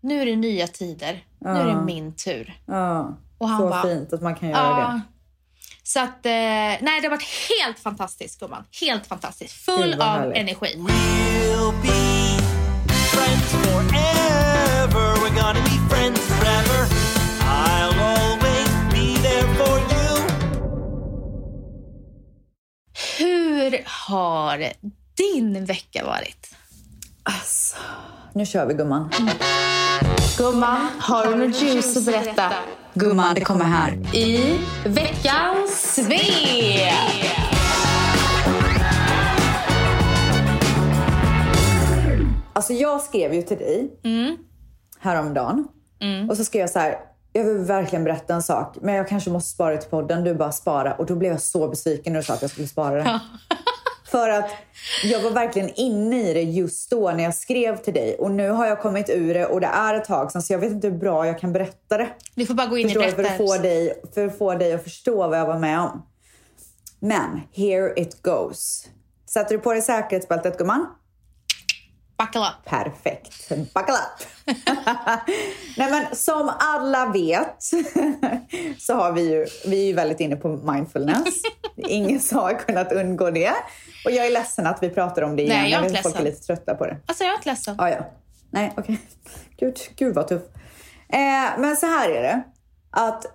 [0.00, 1.24] nu är det nya tider.
[1.38, 2.54] Nu är det min tur.
[3.38, 5.00] Och han så bara, fint att man kan göra det.
[5.86, 8.64] Så att, eh, nej det har varit helt fantastiskt gumman.
[8.80, 9.64] Helt fantastiskt.
[9.64, 10.36] Full av härligt.
[10.36, 10.74] energi.
[10.76, 12.42] We'll be
[12.90, 15.16] friends forever.
[15.20, 16.86] We're gonna be friends forever.
[17.40, 20.28] I'll always be there for you.
[23.18, 24.72] Hur har
[25.16, 26.54] din vecka varit?
[27.22, 27.76] Alltså,
[28.32, 29.10] nu kör vi gumman.
[30.38, 32.52] Gumman, har du något juice att berätta?
[32.94, 34.16] Gumman, det kommer här.
[34.16, 36.92] I veckans svep!
[42.52, 44.36] Alltså jag skrev ju till dig mm.
[44.98, 45.68] häromdagen.
[46.00, 46.30] Mm.
[46.30, 46.96] Och så skrev jag så här,
[47.32, 50.24] jag vill verkligen berätta en sak, men jag kanske måste spara det till podden.
[50.24, 50.94] Du bara spara.
[50.94, 53.20] Och då blev jag så besviken när du sa att jag skulle spara det.
[53.48, 53.55] Ja.
[54.16, 54.50] För att
[55.04, 58.14] jag var verkligen inne i det just då när jag skrev till dig.
[58.14, 60.58] Och nu har jag kommit ur det och det är ett tag sedan så jag
[60.58, 62.08] vet inte hur bra jag kan berätta det.
[62.34, 63.12] Du får bara gå in Förstår i du?
[63.12, 63.62] För att, få berättelsen.
[63.62, 66.06] dig, för att få dig att förstå vad jag var med om.
[67.00, 68.88] Men, here it goes.
[69.26, 70.86] Sätter du på dig säkerhetsbältet gumman?
[72.18, 72.64] Buckle up.
[72.64, 73.48] Perfekt.
[73.48, 74.26] Buckle up!
[75.76, 77.62] Nej men som alla vet
[78.78, 81.42] så har vi ju, vi är ju väldigt inne på mindfulness.
[81.76, 83.52] Ingen som har kunnat undgå det.
[84.04, 85.56] Och jag är ledsen att vi pratar om det igen.
[85.62, 86.34] Nej, jag är inte att folk är ledsen.
[86.34, 86.96] lite trötta på det.
[87.06, 87.74] Alltså jag är inte ledsen.
[87.80, 88.06] Ah, ja.
[88.50, 89.00] Nej, okej.
[89.56, 90.42] Gud, gud vad tuff.
[91.08, 92.42] Eh, men så här är det.
[92.90, 93.26] Att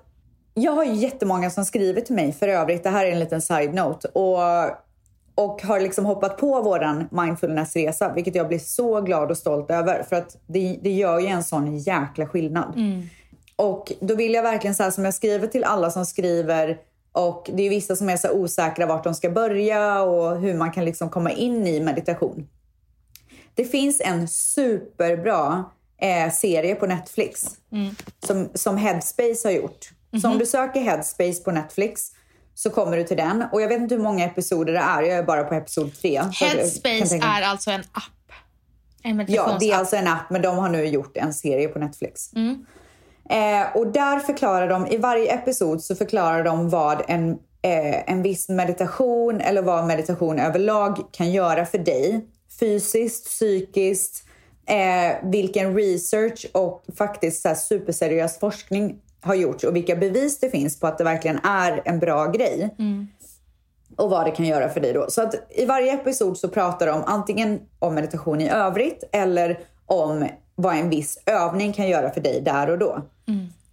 [0.54, 2.84] jag har ju jättemånga som skriver till mig för övrigt.
[2.84, 4.08] Det här är en liten side-note.
[4.08, 4.38] Och,
[5.44, 8.14] och har liksom hoppat på våran mindfulness-resa.
[8.14, 10.04] Vilket jag blir så glad och stolt över.
[10.04, 12.74] För att det, det gör ju en sån jäkla skillnad.
[13.56, 16.78] Och då vill jag verkligen säga som jag skriver till alla som skriver
[17.12, 20.72] och det är vissa som är så osäkra vart de ska börja och hur man
[20.72, 22.48] kan liksom komma in i meditation.
[23.56, 25.64] Det finns en superbra
[26.02, 27.46] eh, serie på Netflix
[28.26, 29.90] som, som Headspace har gjort.
[30.22, 32.12] Så om du söker Headspace på Netflix
[32.64, 33.46] så kommer du till den.
[33.52, 35.02] Och jag vet inte hur många episoder det är.
[35.02, 36.22] Jag är bara på episod tre.
[36.40, 38.32] Headspace är alltså en app.
[39.04, 41.80] En Ja, det är alltså en app, men de har nu gjort en serie på
[41.80, 42.34] Netflix.
[43.30, 48.22] Eh, och där förklarar de, i varje episod så förklarar de vad en, eh, en
[48.22, 52.26] viss meditation eller vad meditation överlag kan göra för dig.
[52.60, 54.24] Fysiskt, psykiskt,
[54.66, 60.80] eh, vilken research och faktiskt så superseriös forskning har gjorts och vilka bevis det finns
[60.80, 62.76] på att det verkligen är en bra grej
[63.98, 65.06] och vad det kan göra för dig då.
[65.10, 70.28] Så att i varje episod så pratar de antingen om meditation i övrigt eller om
[70.56, 73.02] vad en viss övning kan göra för dig där och då.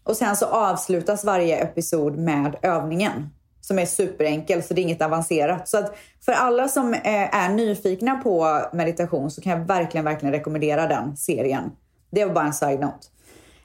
[0.04, 3.30] Och sen så avslutas varje episod med övningen
[3.61, 5.68] som är superenkel så det är inget avancerat.
[5.68, 10.32] Så att för alla som eh, är nyfikna på meditation så kan jag verkligen, verkligen
[10.32, 11.70] rekommendera den serien.
[12.11, 13.06] Det var bara en side-note.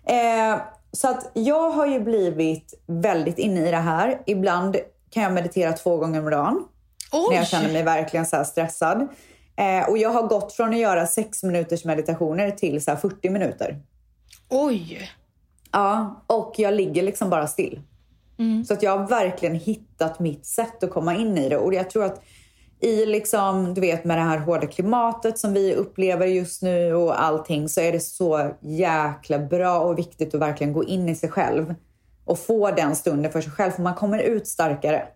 [0.05, 0.61] Eh,
[0.97, 4.21] så att jag har ju blivit väldigt inne i det här.
[4.25, 4.77] Ibland
[5.09, 6.65] kan jag meditera två gånger om dagen
[7.11, 7.27] Oj!
[7.29, 9.07] när jag känner mig verkligen så här stressad.
[9.55, 13.29] Eh, och jag har gått från att göra sex minuters meditationer till så här 40
[13.29, 13.81] minuter.
[14.49, 15.11] Oj!
[15.71, 17.81] Ja, och jag ligger liksom bara still.
[18.67, 21.57] Så att jag har verkligen hittat mitt sätt att komma in i det.
[21.57, 22.23] Och jag tror att
[22.83, 27.23] i liksom, du vet med det här hårda klimatet som vi upplever just nu och
[27.23, 31.29] allting så är det så jäkla bra och viktigt att verkligen gå in i sig
[31.29, 31.75] själv
[32.25, 35.07] och få den stunden för sig själv för man kommer ut starkare.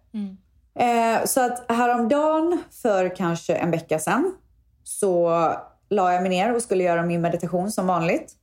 [0.79, 4.33] Eh, så att häromdagen för kanske en vecka sedan
[4.83, 5.29] så
[5.89, 8.33] la jag mig ner och skulle göra min meditation som vanligt.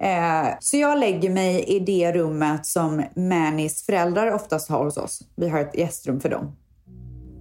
[0.00, 5.22] Eh, så jag lägger mig i det rummet som Mannys föräldrar oftast har hos oss.
[5.36, 6.56] Vi har ett gästrum för dem.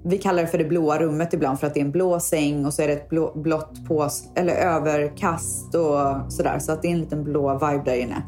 [0.03, 2.65] Vi kallar det för det blåa rummet ibland för att det är en blå säng
[2.65, 6.59] och så är det ett blå, blått pås, eller överkast och sådär.
[6.59, 8.23] Så att det är en liten blå vibe där inne.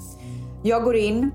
[0.64, 1.32] Jag går in,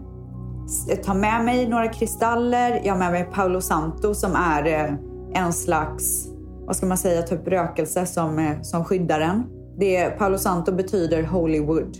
[1.04, 2.80] tar med mig några kristaller.
[2.84, 4.94] Jag har med mig Paolo Santo som är eh,
[5.42, 6.28] en slags,
[6.66, 9.42] vad ska man säga, typ rökelse som, eh, som skyddar en.
[9.78, 11.96] Det, Paolo Santo betyder holy wood.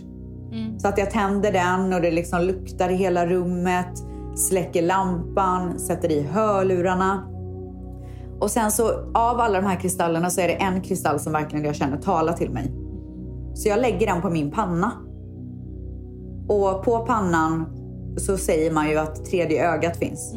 [0.77, 4.03] Så att jag tänder den och det liksom luktar i hela rummet.
[4.35, 7.36] Släcker lampan, sätter i hörlurarna.
[8.39, 11.65] Och sen så av alla de här kristallerna så är det en kristall som verkligen
[11.65, 12.73] jag känner talar till mig.
[13.53, 14.91] Så jag lägger den på min panna.
[16.47, 17.65] Och på pannan
[18.17, 20.33] så säger man ju att tredje ögat finns.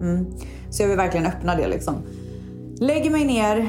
[0.00, 0.26] Mm.
[0.70, 1.94] Så jag vill verkligen öppna det liksom.
[2.80, 3.68] Lägger mig ner,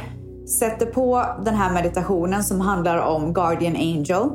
[0.59, 4.29] sätter på den här meditationen som handlar om Guardian Angel.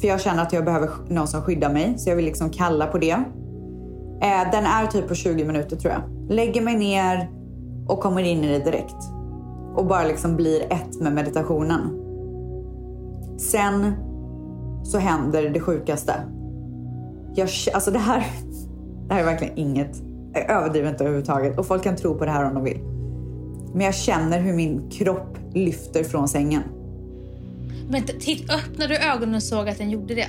[0.00, 2.86] För jag känner att jag behöver någon som skyddar mig, så jag vill liksom kalla
[2.86, 3.24] på det.
[4.22, 6.02] Eh, den är typ på 20 minuter tror jag.
[6.34, 7.30] Lägger mig ner
[7.86, 8.96] och kommer in i det direkt.
[9.74, 12.00] Och bara liksom blir ett med meditationen.
[13.38, 13.92] Sen
[14.84, 16.14] så händer det sjukaste.
[17.34, 18.26] Jag, alltså det här,
[19.08, 21.58] det här är verkligen inget, jag överdriver inte överhuvudtaget.
[21.58, 22.78] Och folk kan tro på det här om de vill.
[23.74, 26.62] Men jag känner hur min kropp lyfter från sängen.
[27.88, 30.28] Men titt, öppnade du ögonen och såg att den gjorde det?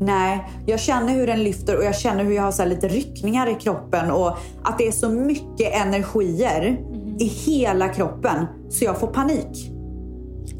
[0.00, 3.46] Nej, jag känner hur den lyfter och jag känner hur jag har så lite ryckningar
[3.46, 4.28] i kroppen och
[4.62, 6.80] att det är så mycket energier
[7.18, 9.70] i hela kroppen så jag får panik.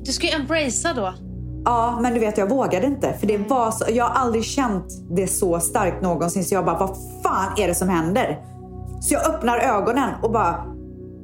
[0.04, 1.14] Du ska ju embracea då.
[1.64, 4.84] Ja, men du vet jag vågade inte för det var så, jag har aldrig känt
[5.10, 8.38] det så starkt någonsin så jag bara vad fan är det som händer?
[9.00, 10.74] Så jag öppnar ögonen och bara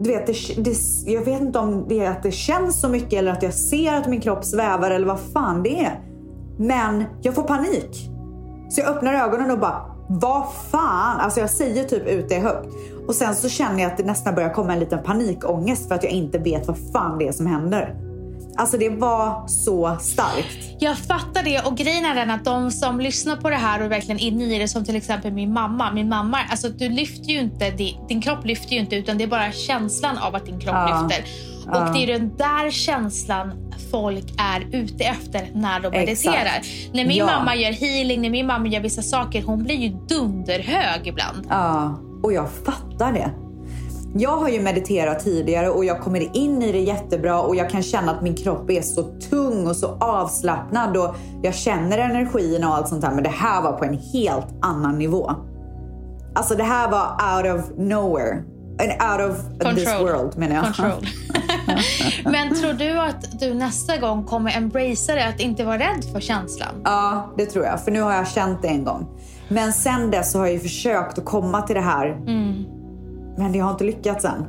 [0.00, 3.12] du vet, det, det, jag vet inte om det är att det känns så mycket
[3.12, 6.00] eller att jag ser att min kropp svävar eller vad fan det är.
[6.60, 8.08] Men jag får panik.
[8.70, 11.20] Så jag öppnar ögonen och bara, vad fan?
[11.20, 12.68] Alltså jag säger typ ut det högt.
[13.08, 16.04] Och sen så känner jag att det nästan börjar komma en liten panikångest för att
[16.04, 17.96] jag inte vet vad fan det är som händer.
[18.56, 20.76] Alltså det var så starkt.
[20.78, 23.84] Jag fattar det och grejen är den att de som lyssnar på det här och
[23.84, 25.92] är verkligen inne i det som till exempel min mamma.
[25.92, 27.70] Min mamma, alltså du lyfter ju inte,
[28.08, 31.02] din, kropp lyfter ju inte utan det är bara känslan av att din kropp Ja.
[31.08, 31.24] lyfter.
[31.66, 33.52] Och det är den där känslan
[33.90, 36.58] folk är ute efter när de mediterar.
[36.58, 36.94] Exakt.
[36.94, 37.26] När min Ja.
[37.26, 41.46] mamma gör healing, när min mamma gör vissa saker, hon blir ju dunderhög ibland.
[41.48, 43.30] Ja, och jag fattar det.
[44.14, 47.82] Jag har ju mediterat tidigare och jag kommer in i det jättebra och jag kan
[47.82, 52.74] känna att min kropp är så tung och så avslappnad och jag känner energin och
[52.74, 53.10] allt sånt där.
[53.10, 55.32] Men det här var på en helt annan nivå.
[56.34, 58.42] Alltså det här var out of nowhere.
[58.82, 59.36] And out of
[59.74, 60.06] this Control.
[60.06, 60.64] world menar jag.
[60.64, 61.06] Control.
[62.24, 66.20] Men tror du att du nästa gång kommer embracea det, att inte vara rädd för
[66.20, 66.74] känslan?
[66.84, 67.84] Ja, det tror jag.
[67.84, 69.06] För nu har jag känt det en gång.
[69.48, 72.16] Men sen dess så har jag ju försökt att komma till det här.
[73.38, 74.46] Men det har inte lyckats än.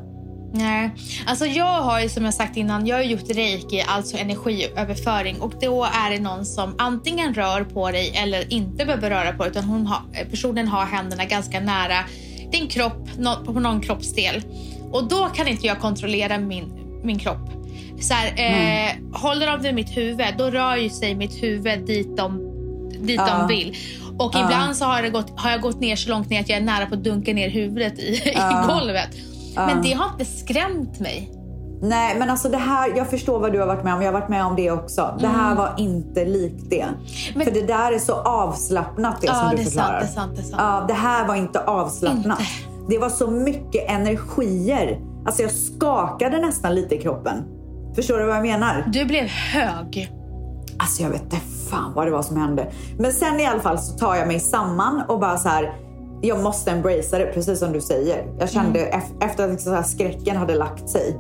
[0.54, 0.92] Nej.
[1.26, 5.42] Alltså jag har ju som jag sagt innan, jag har gjort reiki, alltså energiöverföring.
[5.42, 9.44] Och då är det någon som antingen rör på dig eller inte behöver röra på
[9.44, 9.52] dig.
[9.52, 11.98] Utan hon har, personen har händerna ganska nära
[12.52, 13.10] din kropp,
[13.46, 14.42] på någon kroppsdel.
[14.92, 17.50] Och då kan inte jag kontrollera min, min kropp.
[18.00, 22.18] Så här, eh, håller de vid mitt huvud, då rör ju sig mitt huvud dit
[22.18, 22.40] de,
[23.00, 23.38] dit Ja.
[23.40, 23.76] de vill.
[24.20, 26.58] Och ibland så har, det gått, har jag gått ner så långt ner att jag
[26.58, 29.10] är nära på att dunka ner huvudet i, i golvet.
[29.56, 31.32] Men det har inte skrämt mig.
[31.84, 34.02] Nej, men alltså det här, jag förstår vad du har varit med om.
[34.02, 35.18] Jag har varit med om det också.
[35.20, 36.82] Det här var inte likt det.
[36.82, 36.96] Mm.
[37.36, 40.00] Men- För det där är så avslappnat det Ja, som du det är sant, förklarar.
[40.00, 40.56] det är sant, det sant.
[40.58, 42.40] Ja, det här var inte avslappnat.
[42.40, 42.52] Inte.
[42.90, 45.00] Det var så mycket energier.
[45.26, 47.44] Alltså jag skakade nästan lite i kroppen.
[47.96, 48.90] Förstår du vad jag menar?
[48.94, 50.12] Du blev hög.
[50.78, 51.38] Alltså jag vet inte
[51.70, 52.72] fan vad det var som hände.
[53.00, 55.74] Men sen i alla fall så tar jag mig samman och bara så här.
[56.22, 58.26] Jag måste embracea det, precis som du säger.
[58.40, 61.18] Jag kände ef- efter att liksom skräcken hade lagt sig.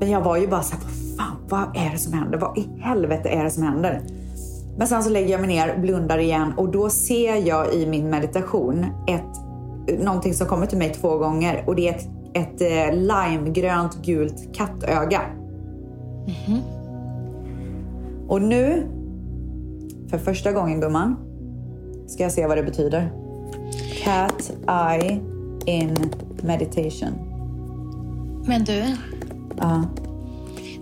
[0.00, 2.38] Men jag var ju bara så här, vad fan, vad är det som händer?
[2.38, 4.00] Vad i helvete är det som händer?
[4.78, 8.10] Men sen så lägger jag mig ner, blundar igen och då ser jag i min
[8.10, 12.94] meditation ett, någonting som kommer till mig två gånger och det är ett, ett eh,
[12.96, 15.20] limegrönt gult kattöga.
[18.28, 18.86] Och nu,
[20.10, 21.16] för första gången gumman,
[22.06, 23.12] ska jag se vad det betyder.
[24.04, 25.20] Cat eye
[25.66, 25.96] in
[26.42, 27.12] meditation.
[28.46, 28.84] Men du,
[29.56, 29.84] Ja.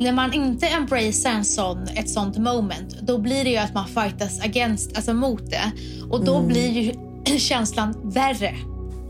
[0.00, 3.86] när man inte embracear en sån, ett sånt moment, då blir det ju att man
[3.86, 5.72] fightas against, alltså mot det.
[6.10, 6.92] Och då blir ju
[7.38, 8.54] känslan värre.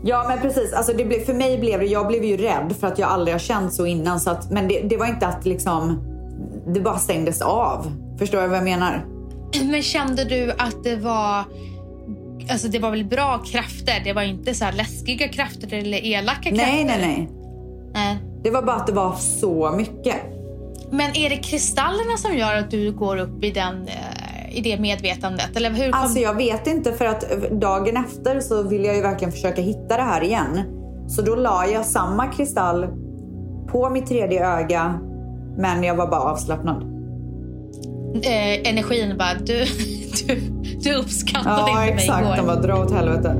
[0.03, 2.87] Ja men precis, alltså det blev, för mig blev det, jag blev ju rädd för
[2.87, 4.19] att jag aldrig har känt så innan.
[4.19, 6.03] Så att, men det, det var inte att liksom,
[6.67, 7.91] det bara stängdes av.
[8.19, 9.05] Förstår du vad jag menar?
[9.71, 11.43] Men kände du att det var
[12.51, 14.01] Alltså det var väl bra krafter?
[14.03, 16.65] Det var inte så här läskiga krafter eller elaka krafter?
[16.65, 17.29] Nej, nej, nej.
[17.93, 18.17] nej.
[18.43, 20.15] Det var bara att det var så mycket.
[20.91, 24.18] Men är det kristallerna som gör att du går upp i, den, eh,
[24.51, 25.55] i det medvetandet?
[25.55, 26.01] Eller hur kom...
[26.01, 29.97] Alltså jag vet inte för att dagen efter så vill jag ju verkligen försöka hitta
[29.97, 30.59] det här igen.
[31.07, 32.87] Så då la jag samma kristall
[33.71, 34.99] på mitt tredje öga
[35.57, 36.83] men jag var bara avslappnad.
[38.23, 39.65] eh, energin bara, du,
[40.27, 40.41] du,
[40.83, 42.35] du uppskattade Ja inte mig exakt, igår.
[42.37, 43.35] de bara dra åt helvete.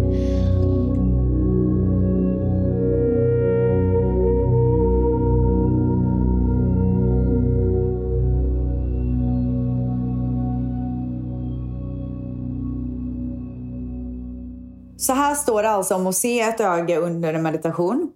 [15.49, 18.11] Står det alltså om att se ett öga under en meditation.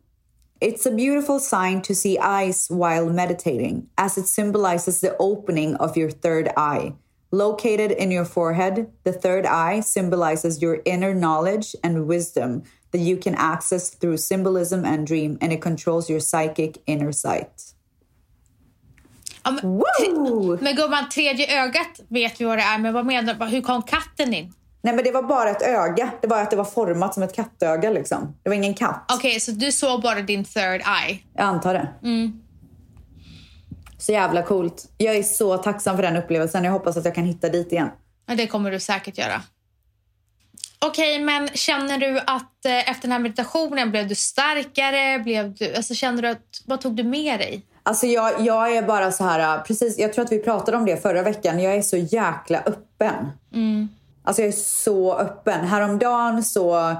[0.62, 5.98] It's a beautiful sign to see eyes while meditating, as it symbolizes the opening of
[5.98, 6.94] your third eye.
[7.32, 13.18] Located in your forehead, the third eye symbolizes your inner knowledge and wisdom that you
[13.18, 17.74] can access through symbolism and dream, and it controls your psychic inner sight.
[19.44, 19.78] Ja, men,
[20.62, 23.46] men gumman, tredje ögat vet vi vad det är, men vad menar du?
[23.46, 24.54] Hur kom katten in?
[24.86, 26.12] Nej, men det var bara ett öga.
[26.22, 28.36] Det var att det var format som ett kattöga liksom.
[28.44, 29.12] Det var ingen katt.
[29.14, 31.20] Okej, så du såg bara din third eye.
[31.34, 31.88] Jag antar det.
[33.98, 34.86] Så jävla coolt.
[34.98, 36.64] Jag är så tacksam för den upplevelsen.
[36.64, 37.90] Jag hoppas att jag kan hitta dit igen.
[38.26, 39.42] Ja, det kommer du säkert göra.
[40.86, 45.20] Okej, men känner du att eh, efter den här meditationen blev du starkare?
[45.20, 47.66] Blev du, alltså, känner du att, vad tog du med dig?
[47.84, 51.02] Alltså jag, jag är bara så här, precis, jag tror att vi pratade om det
[51.02, 51.60] förra veckan.
[51.60, 53.32] Jag är så jäkla öppen.
[54.24, 55.66] Alltså jag är så öppen.
[55.66, 56.96] Häromdagen så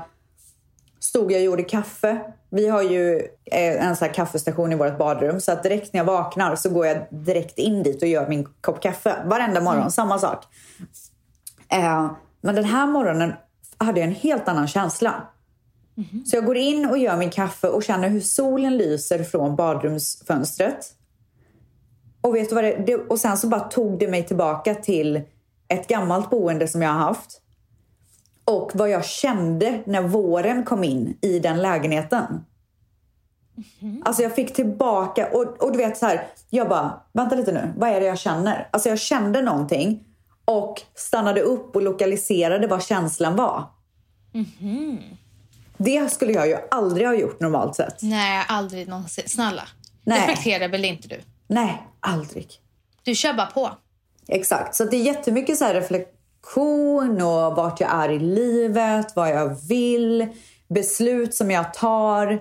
[1.00, 5.40] stod jag och gjorde kaffe Vi har ju eh, en sån kaffestation i vårt badrum
[5.40, 8.48] så att direkt när jag vaknar så går jag direkt in dit och gör min
[8.62, 9.16] kopp kaffe.
[9.26, 10.46] Varenda morgon, samma sak.
[11.70, 13.34] Eh, men den här morgonen
[13.78, 15.28] hade jag en helt annan känsla.
[16.26, 20.94] Så jag går in och gör min kaffe och känner hur solen lyser från badrumsfönstret.
[22.22, 25.22] Och, vet du vad det, det, och sen så bara tog det mig tillbaka till
[25.74, 27.42] ett gammalt boende som jag har haft.
[28.46, 32.46] Och vad jag kände när våren kom in i den lägenheten.
[34.06, 37.74] Alltså jag fick tillbaka, och, och du vet så här, jag bara, vänta lite nu,
[37.78, 38.70] vad är det jag känner?
[38.72, 40.04] Alltså jag kände någonting
[40.46, 43.66] och stannade upp och lokaliserade vad känslan var.
[45.78, 48.02] Det skulle jag ju aldrig ha gjort normalt sett.
[48.02, 49.24] Nej, aldrig någonsin.
[49.28, 49.64] Snälla.
[50.04, 50.70] Nej.
[50.72, 51.22] Väl inte du?
[51.48, 52.48] Nej, aldrig.
[53.04, 53.72] Du kör bara på.
[54.28, 59.30] Exakt, så det är jättemycket så här reflektion och vart jag är i livet, vad
[59.30, 60.28] jag vill,
[60.68, 62.32] beslut som jag tar.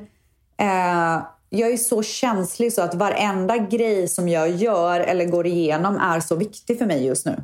[0.56, 5.96] Eh, jag är så känslig så att varenda grej som jag gör eller går igenom
[5.96, 7.42] är så viktig för mig just nu.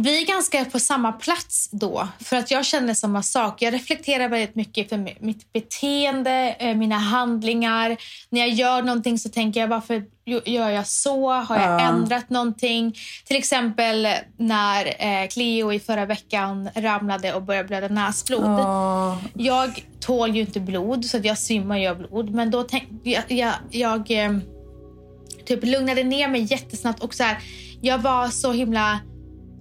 [0.00, 2.08] Vi är ganska på samma plats då.
[2.20, 3.62] För att jag känner samma sak.
[3.62, 7.96] Jag reflekterar väldigt mycket för mi- mitt beteende, eh, mina handlingar.
[8.30, 10.04] När jag gör någonting så tänker jag varför
[10.44, 11.32] gör jag så?
[11.32, 11.80] Har jag Ja.
[11.80, 12.94] ändrat någonting?
[13.24, 14.86] Till exempel när
[15.22, 18.60] eh, Cleo i förra veckan ramlade och började blöda näsblod.
[19.34, 22.30] Jag tål ju inte blod så jag svimmar ju av blod.
[22.34, 24.38] Men då tänkte jag, jag, jag eh,
[25.46, 27.38] typ lugnade ner mig jättesnabbt och så här,
[27.80, 28.98] jag var så himla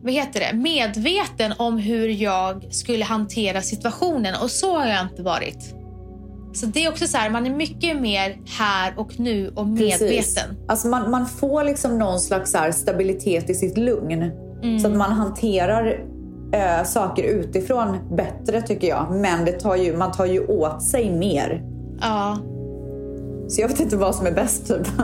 [0.03, 5.23] vad heter det, medveten om hur jag skulle hantera situationen och så har jag inte
[5.23, 5.73] varit.
[6.53, 10.07] Så det är också så här, man är mycket mer här och nu och medveten.
[10.07, 10.45] Precis.
[10.67, 14.31] Alltså man, man får liksom någon slags stabilitet i sitt lugn.
[14.81, 15.99] Så att man hanterar
[16.53, 19.12] eh, saker utifrån bättre tycker jag.
[19.12, 21.63] Men det tar ju, man tar ju åt sig mer.
[22.01, 22.38] Ja.
[23.47, 24.88] Så jag vet inte vad som är bäst typ.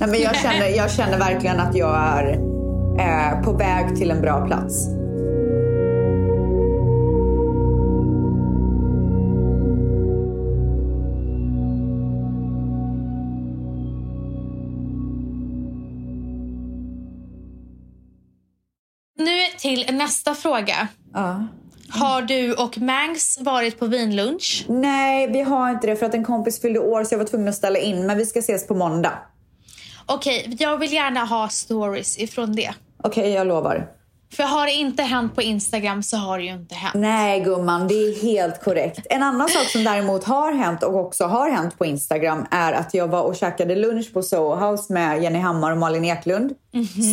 [0.00, 2.49] Nej, men jag, känner, jag känner verkligen att jag är
[3.00, 4.88] eh, på väg till en bra plats.
[19.18, 20.88] Nu till nästa fråga.
[21.14, 21.46] Ja.
[21.92, 24.64] Har du och Mangs varit på vinlunch?
[24.68, 27.48] Nej, vi har inte det för att en kompis fyllde år så jag var tvungen
[27.48, 28.06] att ställa in.
[28.06, 29.12] Men vi ska ses på måndag.
[30.06, 32.70] Okej, jag vill gärna ha stories ifrån det.
[33.02, 33.86] Okej, jag lovar.
[34.32, 36.94] För har det inte hänt på Instagram så har det ju inte hänt.
[36.94, 39.06] Nej gumman, det är helt korrekt.
[39.10, 42.94] En annan sak som däremot har hänt och också har hänt på Instagram är att
[42.94, 46.52] jag var och käkade lunch på Soho House med Jenny Hammar och Malin Eklund.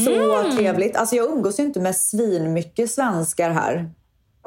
[0.06, 0.96] Så trevligt.
[0.96, 3.90] Alltså jag umgås ju inte med svin mycket svenskar här.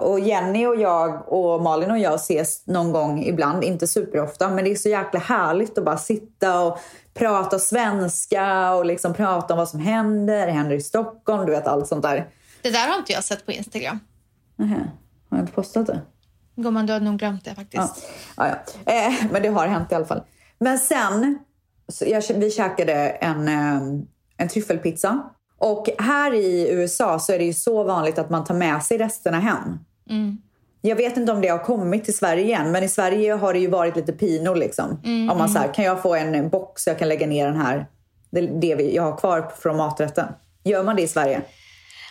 [0.01, 4.65] Och Jenny och jag och Malin och jag ses någon gång ibland, inte superofta, men
[4.65, 6.79] det är så jäkla härligt att bara sitta och
[7.15, 11.67] prata svenska och liksom prata om vad som händer, det händer i Stockholm, du vet
[11.67, 12.29] allt sånt där.
[12.63, 13.99] Det där har inte jag sett på Instagram.
[14.57, 14.91] Nähä,
[15.31, 16.01] har jag inte postat det?
[16.57, 18.09] Gumman, du har nog glömt det Ja, faktiskt.
[18.37, 18.93] ja, ja.
[18.93, 20.23] Eh, men det har hänt i alla fall.
[20.59, 21.39] Men sen,
[22.01, 23.81] jag, vi käkade en, eh,
[24.37, 25.23] en tryffelpizza.
[25.59, 28.99] Och här i USA så är det ju så vanligt att man tar med sig
[28.99, 29.79] resterna hem.
[30.83, 33.59] Jag vet inte om det har kommit till Sverige igen, men i Sverige har det
[33.59, 35.01] ju varit lite pino liksom.
[35.31, 37.87] Om man säger, kan jag få en box så jag kan lägga ner den här,
[38.31, 40.27] det, det vi, jag har kvar från maträtten.
[40.65, 41.43] Gör man det i Sverige?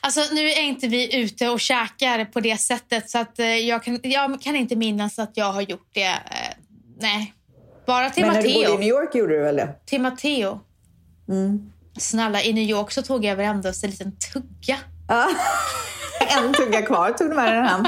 [0.02, 3.84] Alltså, nu är inte vi ute och käkar på det sättet så att, eh, jag,
[3.84, 6.04] kan, jag kan inte minnas att jag har gjort det.
[6.04, 6.56] Eh,
[7.02, 7.34] nej.
[7.86, 8.78] Bara till Men när du bodde i Matteo.
[8.78, 9.76] New York gjorde du väl det?
[9.86, 10.60] Till Matteo.
[11.98, 14.78] Snälla, i New York så tog jag varenda en liten tugga.
[16.38, 17.86] En tugga kvar, tog du med den hem?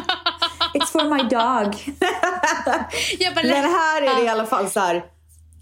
[0.73, 1.75] It's for my dog.
[3.43, 5.06] Men här är det i alla fall så här.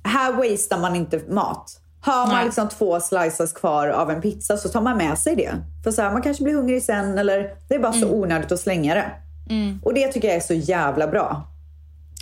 [0.03, 1.71] Här wastear man inte mat.
[2.01, 5.51] Har man liksom två slices kvar av en pizza så tar man med sig det.
[5.83, 8.59] För så här, man kanske blir hungrig sen eller det är bara så onödigt att
[8.59, 9.11] slänga det.
[9.83, 11.47] Och det tycker jag är så jävla bra.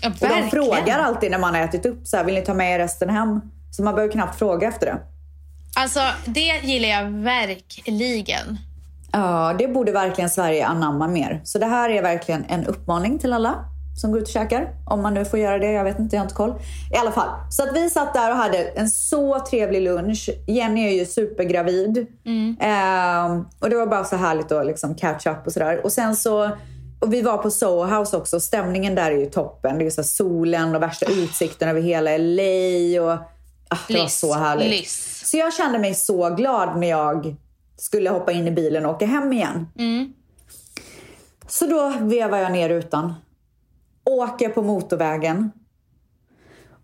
[0.01, 2.53] ja, Och de frågar alltid när man har ätit upp så här, vill ni ta
[2.53, 3.41] med er resten hem?
[3.71, 4.97] Så man behöver knappt fråga efter det.
[5.75, 8.57] Alltså, det gillar jag verkligen.
[9.11, 11.41] Ja, det borde verkligen Sverige anamma mer.
[11.43, 13.55] Så det här är verkligen en uppmaning till alla
[13.97, 14.69] som går ut och käkar.
[14.85, 16.53] Om man nu får göra det, jag vet inte, jag har inte koll.
[16.93, 20.29] I alla fall, så att vi satt där och hade en så trevlig lunch.
[20.47, 22.07] Jenny är ju supergravid.
[22.59, 25.81] Ehm, och det var bara så härligt att liksom catch up och sådär.
[25.83, 26.49] Och sen så,
[26.99, 28.39] och vi var på Soho House också.
[28.39, 29.77] Stämningen där är ju toppen.
[29.79, 33.01] Det är så solen och värsta utsikten över hela LA.
[33.03, 33.19] Och,
[33.69, 34.69] ah, det var så härligt.
[34.69, 35.21] lyss.
[35.25, 37.35] Så jag kände mig så glad när jag
[37.77, 39.67] skulle hoppa in i bilen och åka hem igen.
[41.47, 43.13] Så då vevar jag ner rutan.
[44.05, 45.51] Åker på motorvägen.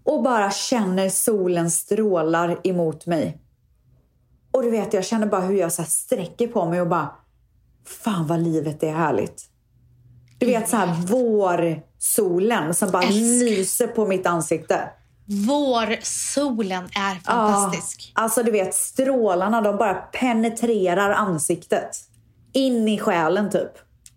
[0.05, 3.37] och bara känner solens strålar emot mig.
[4.51, 7.11] Och du vet, jag känner bara hur jag så sträcker på mig och bara,
[7.85, 9.49] fan vad livet är härligt.
[10.39, 13.45] Du vet så här vårsolen som bara Älskar.
[13.45, 14.89] lyser på mitt ansikte.
[15.25, 18.11] Vårsolen är fantastisk.
[18.15, 21.97] Ja, alltså du vet, strålarna de bara penetrerar ansiktet.
[22.53, 23.71] In i själen typ.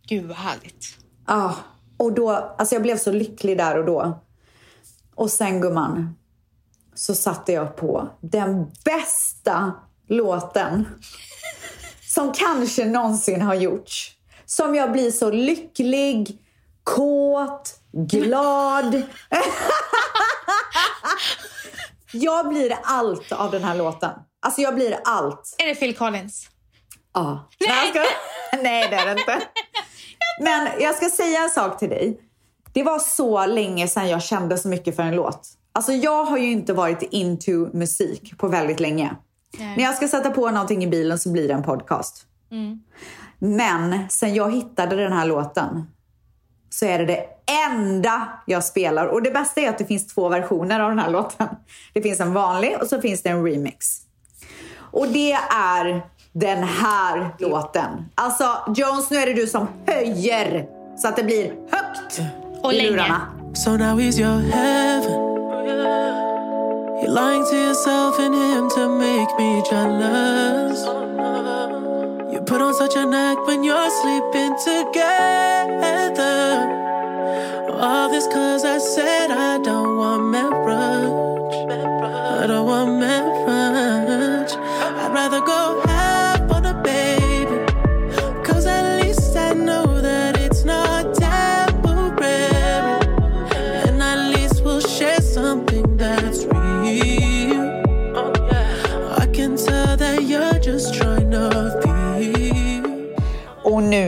[0.08, 0.86] Gud vad härligt.
[1.26, 1.56] Ja,
[1.96, 4.22] och då, alltså jag blev så lycklig där och då.
[5.14, 6.16] Och sen gumman,
[6.94, 9.72] så satte jag på den bästa
[10.08, 10.88] låten
[12.02, 14.12] som kanske någonsin har gjorts.
[14.46, 16.38] Som jag blir så lycklig,
[16.86, 19.02] kåt, glad.
[22.12, 24.10] jag blir allt av den här låten.
[24.42, 25.56] Alltså jag blir allt.
[25.58, 26.48] Är det Phil Collins?
[27.14, 27.48] Ja.
[27.60, 28.00] Nej, ska...
[28.62, 29.42] Nej, det är det inte.
[30.42, 32.20] Men jag ska säga en sak till dig.
[32.72, 35.48] Det var så länge sedan jag kände så mycket för en låt.
[35.72, 39.16] Alltså jag har ju inte varit into musik på väldigt länge.
[39.58, 39.76] Nej.
[39.76, 42.26] När jag ska sätta på någonting i bilen så blir det en podcast.
[43.38, 45.86] Men sen jag hittade den här låten
[46.78, 47.24] så är det det
[47.66, 49.06] enda jag spelar.
[49.06, 51.46] Och det bästa är att det finns två versioner av den här låten.
[51.92, 53.86] Det finns en vanlig och så finns det en remix.
[54.92, 56.02] Och det är
[56.32, 57.88] den här låten.
[58.14, 58.44] Alltså
[58.76, 60.66] Jones, nu är det du som höjer
[60.96, 62.20] så att det blir högt
[62.62, 62.90] Och i länge.
[62.90, 63.20] lurarna.
[63.54, 65.12] So now he's your heaven.
[67.02, 70.86] You're lying to yourself and him to make me jealous.
[72.46, 76.16] Put on such an act when you're sleeping together.
[77.80, 81.70] All this cause I said I don't want marriage.
[82.42, 84.52] I don't want marriage.
[84.52, 85.95] I'd rather go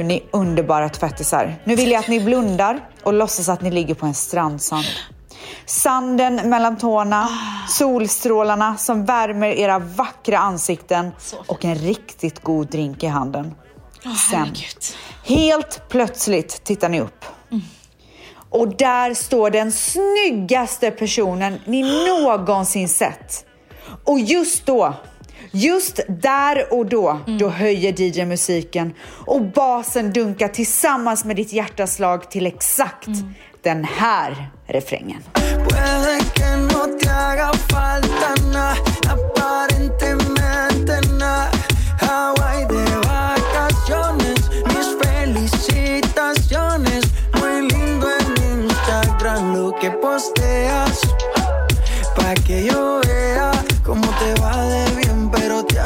[0.08, 1.56] ni underbara tvättisar.
[1.64, 4.86] Nu vill jag att ni blundar och låtsas att ni ligger på en strandsand.
[5.66, 7.28] Sanden mellan tårna,
[7.68, 11.10] solstrålarna som värmer era vackra ansikten
[11.46, 13.54] och en riktigt god drink i handen.
[14.30, 14.48] Sen,
[15.24, 17.24] helt plötsligt tittar ni upp.
[18.50, 23.44] Och där står den snyggaste personen ni någonsin sett.
[24.04, 24.94] Och just då,
[25.50, 28.94] just där och då, då höjer DJ musiken
[29.26, 33.08] och basen dunkar tillsammans med ditt hjärtaslag till exakt
[33.62, 35.22] den här refrängen.
[35.34, 36.18] Puede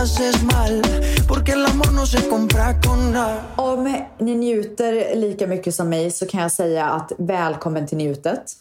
[0.02, 0.82] haces mal.
[1.28, 3.44] Porque el amor no se compra con nada.
[3.56, 8.52] Om ni njuter lika mycket som mig så kan jag säga att välkommen till njutet.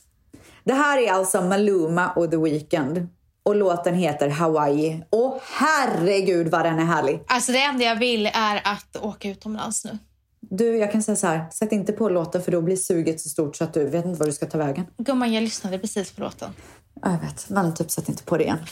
[0.64, 3.08] Det här är alltså Maluma och The Weeknd
[3.44, 5.04] och låten heter Hawaii.
[5.10, 7.24] Och herregud vad den är härlig!
[7.28, 9.98] Alltså det enda jag vill är att åka utomlands nu.
[10.40, 13.30] Du, jag kan säga så här, sätt inte på låten för då blir suget så
[13.30, 14.86] stort så att du vet inte var du ska ta vägen.
[14.98, 16.50] Gumman, jag lyssnade precis på låten.
[17.02, 18.60] Ja, Jag vet, men typ sätt inte på det igen.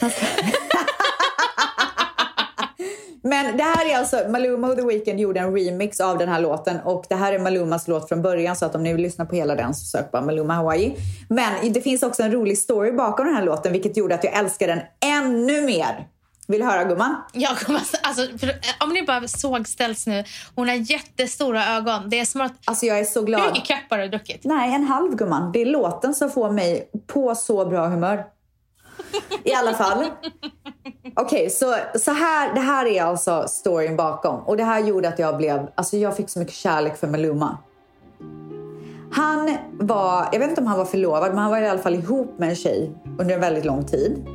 [3.22, 6.40] Men det här är alltså, Maluma och The Weeknd gjorde en remix av den här
[6.40, 9.26] låten och det här är Malumas låt från början så att om ni vill lyssna
[9.26, 10.96] på hela den så sök bara Maluma Hawaii.
[11.28, 14.34] Men det finns också en rolig story bakom den här låten vilket gjorde att jag
[14.34, 16.06] älskar den ännu mer.
[16.48, 17.16] Vill du höra gumman?
[17.32, 20.24] Jag kommer, alltså, för, om ni bara såg ställs nu.
[20.54, 22.10] Hon har jättestora ögon.
[22.10, 22.52] Det är som att...
[22.64, 23.52] Alltså jag är så Hur glad.
[23.52, 24.40] mycket kappar har du druckit?
[24.44, 25.52] Nej, en halv gumman.
[25.52, 28.24] Det är låten som får mig på så bra humör.
[29.44, 30.04] I alla fall.
[31.16, 34.40] Okej, så, så här, det här är alltså storyn bakom.
[34.40, 37.58] Och det här gjorde att jag blev, alltså jag fick så mycket kärlek för Maluma.
[39.12, 41.94] Han var, jag vet inte om han var förlovad, men han var i alla fall
[41.94, 44.26] ihop med en tjej under en väldigt lång tid.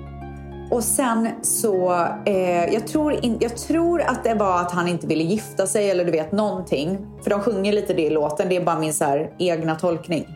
[0.71, 5.07] Och sen så, eh, jag, tror in, jag tror att det var att han inte
[5.07, 7.07] ville gifta sig eller du vet någonting.
[7.23, 10.27] För de sjunger lite det i låten, det är bara min så här, egna tolkning.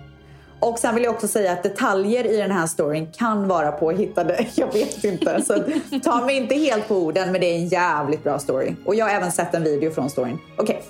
[0.60, 4.48] Och sen vill jag också säga att detaljer i den här storyn kan vara påhittade.
[4.56, 5.42] Jag vet inte.
[5.42, 5.64] Så
[6.04, 8.76] ta mig inte helt på orden, men det är en jävligt bra story.
[8.86, 10.38] Och jag har även sett en video från storyn.
[10.58, 10.84] Okej.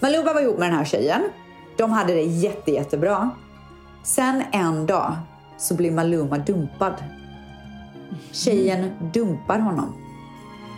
[0.00, 1.22] Maluma var ihop med den här tjejen.
[1.76, 3.30] De hade det jätte, jättebra.
[4.02, 5.16] Sen en dag
[5.58, 6.94] så blir Maluma dumpad.
[8.32, 9.94] Tjejen dumpar honom.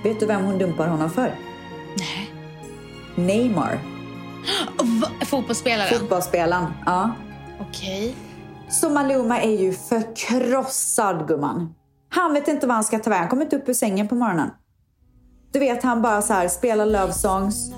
[0.05, 1.35] Vet du vem hon dumpar honom för?
[1.99, 2.31] Nej.
[3.15, 3.79] Neymar.
[5.27, 5.99] Fotbollsspelaren?
[5.99, 6.67] Fotbollsspelaren.
[6.87, 7.11] Ja.
[7.61, 8.17] Okej.
[8.69, 11.75] Så Maluma är ju förkrossad gumman.
[12.09, 13.21] Han vet inte vad han ska ta vägen.
[13.21, 14.51] Han kommer inte upp ur sängen på morgonen.
[15.53, 17.73] Du vet, han bara så här spelar love songs.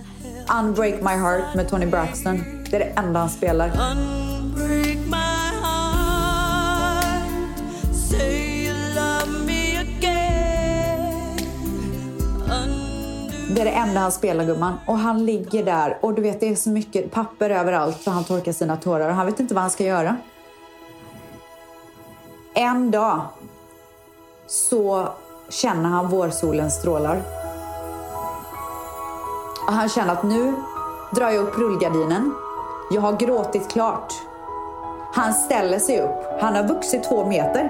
[0.61, 2.45] Unbreak My Heart med Tony Braxton.
[2.71, 3.69] Det är det enda han spelar.
[13.55, 14.79] Det är det enda han spelar gumman.
[14.87, 18.25] Och han ligger där och du vet det är så mycket papper överallt så han
[18.25, 20.17] torkar sina tårar och han vet inte vad han ska göra.
[22.55, 23.21] En dag
[24.47, 25.09] så
[25.49, 27.23] känner han vårsolens strålar.
[29.67, 30.55] Och han känner att nu
[31.15, 32.35] drar jag upp rullgardinen.
[32.91, 34.13] Jag har gråtit klart.
[35.15, 36.41] Han ställer sig upp.
[36.41, 37.69] Han har vuxit två meter.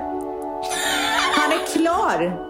[1.36, 2.48] Han är klar!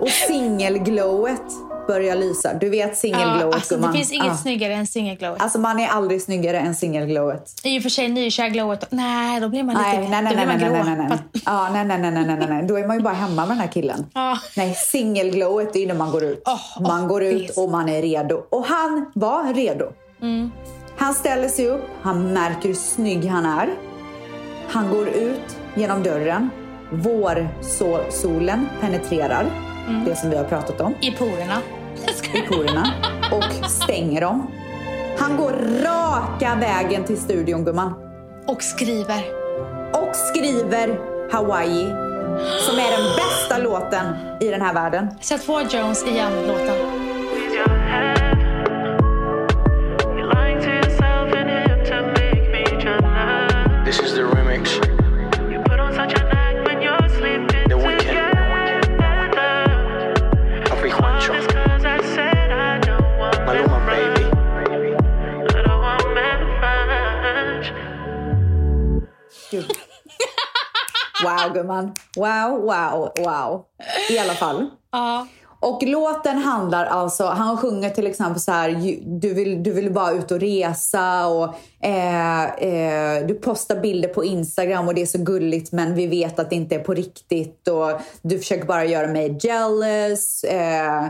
[0.00, 2.54] Och singelglowet börjar lysa.
[2.54, 3.92] Du vet singelglowet alltså, det gumman.
[3.94, 4.36] finns inget Ja.
[4.36, 5.42] snyggare än singelglowet.
[5.42, 7.54] Alltså man är aldrig snyggare än singelglowet.
[7.64, 8.86] I och för sig nykärglowet.
[8.90, 11.18] Nej, då blir man Nej, lite nej, nej, då blir nej, man nej, nej, nej,
[11.32, 11.42] nej.
[11.46, 12.66] Ja, nej, nej, nej, nej, nej, nej, nej.
[12.66, 14.06] Då är man ju bara hemma med den här killen.
[14.14, 14.38] Ja.
[14.56, 16.42] Nej, singelglowet är när man går ut.
[16.46, 18.42] Åh, man åh, går ut och man är redo.
[18.50, 19.84] Och han var redo.
[20.22, 20.50] Mm.
[20.98, 23.68] Han ställer sig upp, han märker hur snygg han är.
[24.68, 26.50] Han går ut genom dörren.
[26.92, 29.46] Vårsolen penetrerar
[29.88, 30.04] Mm.
[30.04, 31.58] det som vi har pratat om I porerna.
[32.34, 32.86] I porerna
[33.32, 34.50] och stänger dem.
[35.18, 35.52] Han går
[35.84, 37.94] raka vägen till studion gumman
[38.46, 39.24] Och skriver.
[39.92, 40.98] och skriver
[41.32, 41.84] Hawaii
[42.66, 44.06] som är den bästa låten
[44.40, 45.08] i den här världen.
[45.20, 47.05] Sätt på Jones igen låten.
[71.24, 71.92] Wow gumman.
[72.16, 73.64] Wow, wow, wow.
[74.10, 74.66] I alla fall.
[74.92, 75.26] Ja.
[75.60, 79.92] Och låten handlar alltså, han sjunger till exempel så här, "Ju- du vill, du vill
[79.92, 81.54] bara ut och resa och
[81.84, 86.38] eh, eh, du postar bilder på Instagram och det är så gulligt men vi vet
[86.38, 87.90] att det inte är på riktigt och
[88.22, 90.44] du försöker bara göra mig jealous.
[90.44, 91.06] Eh,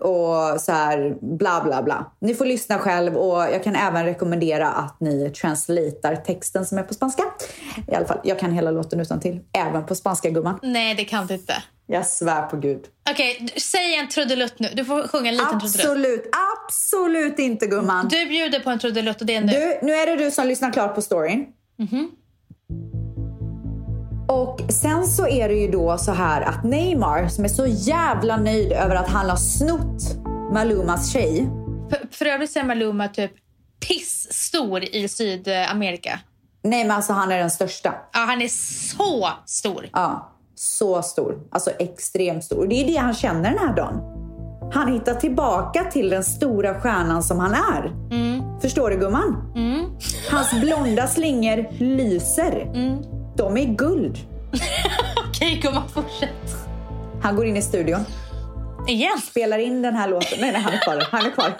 [0.00, 2.12] och så här bla bla bla.
[2.20, 6.82] Ni får lyssna själv och jag kan även rekommendera att ni translatar texten som är
[6.82, 7.22] på spanska.
[7.88, 9.40] I alla fall, jag kan hela låten utan till.
[9.52, 10.58] Även på spanska gumman.
[10.62, 11.54] Nej, det kan du inte.
[11.86, 12.80] Jag svär på gud.
[13.10, 14.68] Okej, d- säg en trudelutt nu.
[14.74, 15.74] Du får sjunga en liten trudelutt.
[15.84, 16.30] Absolut,
[16.66, 18.08] absolut inte gumman.
[18.08, 19.52] Du bjuder på en trudelutt och det är nu.
[19.52, 21.46] Du, nu är det du som lyssnar klart på storyn.
[24.30, 28.36] Och sen så är det ju då så här att Neymar som är så jävla
[28.36, 31.50] nöjd över att han har snott Malumas tjej.
[31.90, 33.32] För, för övrigt är Maluma typ
[33.88, 36.20] pissstor i Sydamerika.
[36.62, 37.94] Nej men alltså han är den största.
[38.12, 39.88] Ja, han är så stor.
[39.92, 41.38] Ja, så stor.
[41.50, 42.58] Alltså extremt stor.
[42.58, 44.00] Och det är det han känner den här dagen.
[44.72, 47.92] Han hittar tillbaka till den stora stjärnan som han är.
[48.60, 49.52] Förstår du gumman?
[50.30, 52.70] Hans blonda slingor lyser.
[53.40, 54.18] De är guld.
[55.28, 56.56] Okej, gumman, fortsätt.
[57.22, 58.04] Han går in i studion.
[58.88, 59.18] Igen.
[59.18, 60.38] spelar in den här låten.
[60.40, 61.08] Nej, nej, han är kvar.
[61.10, 61.54] Han är kvar.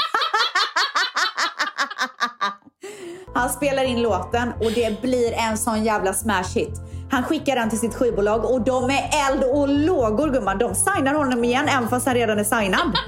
[3.34, 6.80] Han spelar in låten och det blir en sån jävla smash hit.
[7.10, 10.58] Han skickar den till sitt skivbolag och de är eld och lågor gumman.
[10.58, 12.98] De signar honom igen även fast han redan är signad.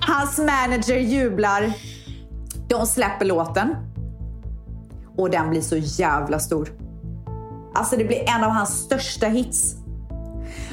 [0.00, 1.72] Hans manager jublar.
[2.68, 3.91] De släpper låten.
[5.16, 6.68] Och den blir så jävla stor.
[7.74, 9.76] Alltså det blir en av hans största hits.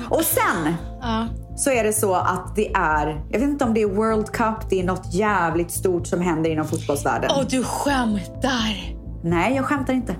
[0.09, 1.25] Och sen Ja.
[1.55, 4.69] så är det så att det är, jag vet inte om det är World Cup,
[4.69, 7.29] det är något jävligt stort som händer inom fotbollsvärlden.
[7.37, 8.95] Åh, du skämtar.
[9.23, 10.15] Nej, jag skämtar inte.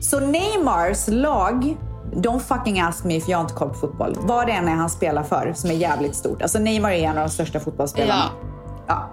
[0.00, 1.76] Så Neymars lag,
[2.12, 4.16] don't fucking ask me if jag inte koll på fotboll.
[4.20, 6.42] Vad det än är han spelar för som är jävligt stort.
[6.42, 8.24] Alltså Neymar är en av de största fotbollsspelarna.
[8.86, 9.10] Ja.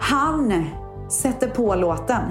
[0.00, 0.66] Han
[1.10, 2.22] sätter på låten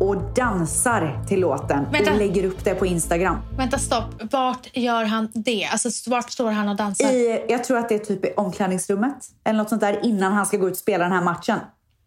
[0.00, 2.12] och dansar till låten Vänta.
[2.12, 3.36] och lägger upp det på Instagram.
[3.56, 4.32] Vänta, stopp.
[4.32, 5.68] Vart gör han det?
[5.72, 7.08] Alltså, vart står han och dansar?
[7.08, 10.46] I, jag tror att det är typ i omklädningsrummet eller något sånt där innan han
[10.46, 11.58] ska gå ut och spela den här matchen.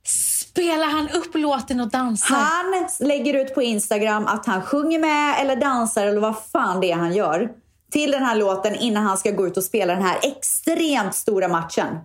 [0.04, 2.36] Spelar han upp låten och dansar?
[2.36, 6.92] Han lägger ut på Instagram att han sjunger med eller dansar eller vad fan det
[6.92, 7.50] är han gör
[7.92, 11.48] till den här låten innan han ska gå ut och spela den här extremt stora
[11.48, 11.98] matchen.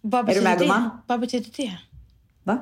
[0.00, 0.64] Vad du betyder med, det?
[0.64, 0.90] gumman?
[1.06, 1.78] Vad betyder det?
[2.42, 2.58] Va?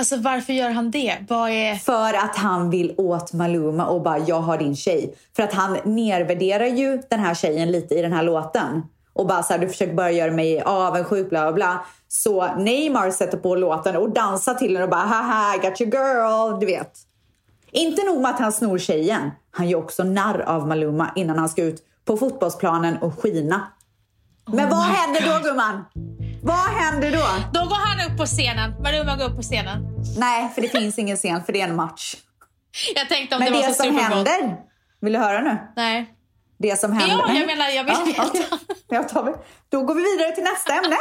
[0.00, 1.08] Alltså varför gör han det?
[1.08, 1.74] Är...
[1.74, 5.14] För att han vill åt Maluma och bara jag har din tjej.
[5.36, 8.82] För att han nervärderar ju den här tjejen lite i den här låten.
[9.12, 11.84] Och bara så här, du försöker bara göra mig avundsjuk bla bla bla.
[12.08, 15.92] Så Neymar sätter på låten och dansar till den och bara haha I got your
[15.94, 16.92] girl, du vet.
[17.70, 21.48] Inte nog med att han snor tjejen, han gör också narr av Maluma innan han
[21.48, 23.66] ska ut på fotbollsplanen och skina.
[24.46, 25.84] Men vad händer då gumman?
[26.42, 27.26] Vad händer då?
[27.60, 28.74] Då går han upp på scenen.
[28.82, 29.86] Maluma går upp på scenen.
[30.18, 32.14] Nej, för det finns ingen scen för det är en match.
[32.94, 34.26] Jag tänkte om Men det var det så som Super Bowl.
[34.26, 34.56] händer,
[35.00, 35.58] vill du höra nu?
[35.76, 36.14] Nej.
[36.58, 37.24] Det som händer.
[37.28, 38.22] Ja, jag menar, jag vill Ja, veta.
[38.26, 38.46] okej.
[38.88, 39.36] Jag tar,
[39.68, 40.96] då går vi vidare till nästa ämne.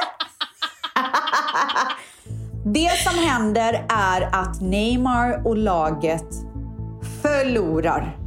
[2.65, 6.25] det som händer är att Neymar och laget
[7.21, 8.17] förlorar.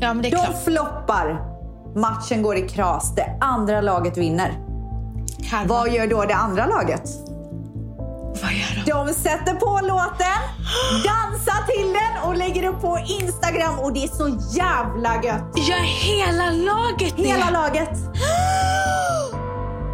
[0.00, 0.64] Ja, men det är De klart.
[0.64, 1.40] floppar.
[1.96, 3.14] Matchen går i kras.
[3.14, 4.52] Det andra laget vinner.
[5.50, 5.64] Karma.
[5.68, 7.02] Vad gör då det andra laget?
[8.42, 8.90] Vad gör de?
[8.90, 10.40] De sätter på låten,
[11.04, 13.78] dansar till den och lägger upp på Instagram.
[13.78, 15.68] Och det är så jävla gött.
[15.68, 17.22] Gör hela laget det?
[17.22, 17.98] Hela laget.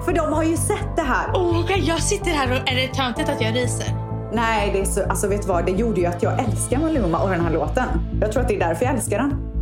[0.04, 1.32] För de har ju sett det här.
[1.34, 3.86] Oh, jag sitter här och är det töntigt att jag ryser?
[4.32, 5.66] Nej, det är så, alltså vet du vad?
[5.66, 7.88] Det gjorde ju att jag älskar Maluma och den här låten.
[8.20, 9.55] Jag tror att det är därför jag älskar den.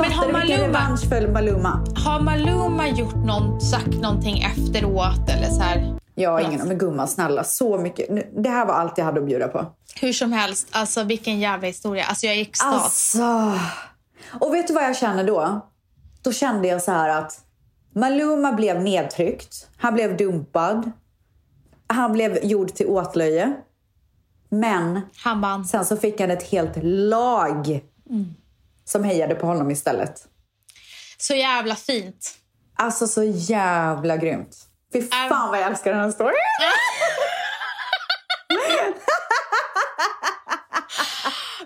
[0.00, 1.84] Men har Fattar du vilken Maluma, revansch för Maluma?
[1.96, 6.00] har Maluma gjort någon, sagt någonting efteråt eller så här?
[6.14, 8.10] Jag har ingen men gumman snälla, så mycket.
[8.10, 9.66] Nu, Det här var allt jag hade att bjuda på.
[10.00, 12.04] Hur som helst, alltså vilken jävla historia.
[12.04, 12.74] Alltså jag är i extas.
[12.74, 13.58] Alltså.
[14.40, 15.60] Och vet du vad jag känner då?
[16.22, 17.40] Då kände jag så här att
[17.92, 19.68] Maluma blev nedtryckt.
[19.76, 20.90] Han blev dumpad.
[21.86, 23.52] Han blev gjord till åtlöje.
[24.48, 25.00] Men
[25.68, 27.80] sen så fick han ett helt lag
[28.90, 30.26] som hejade på honom istället.
[31.18, 32.34] Så jävla fint.
[32.76, 34.56] Alltså så jävla grymt.
[34.92, 36.34] Fy fan vad jag älskar den här storyn.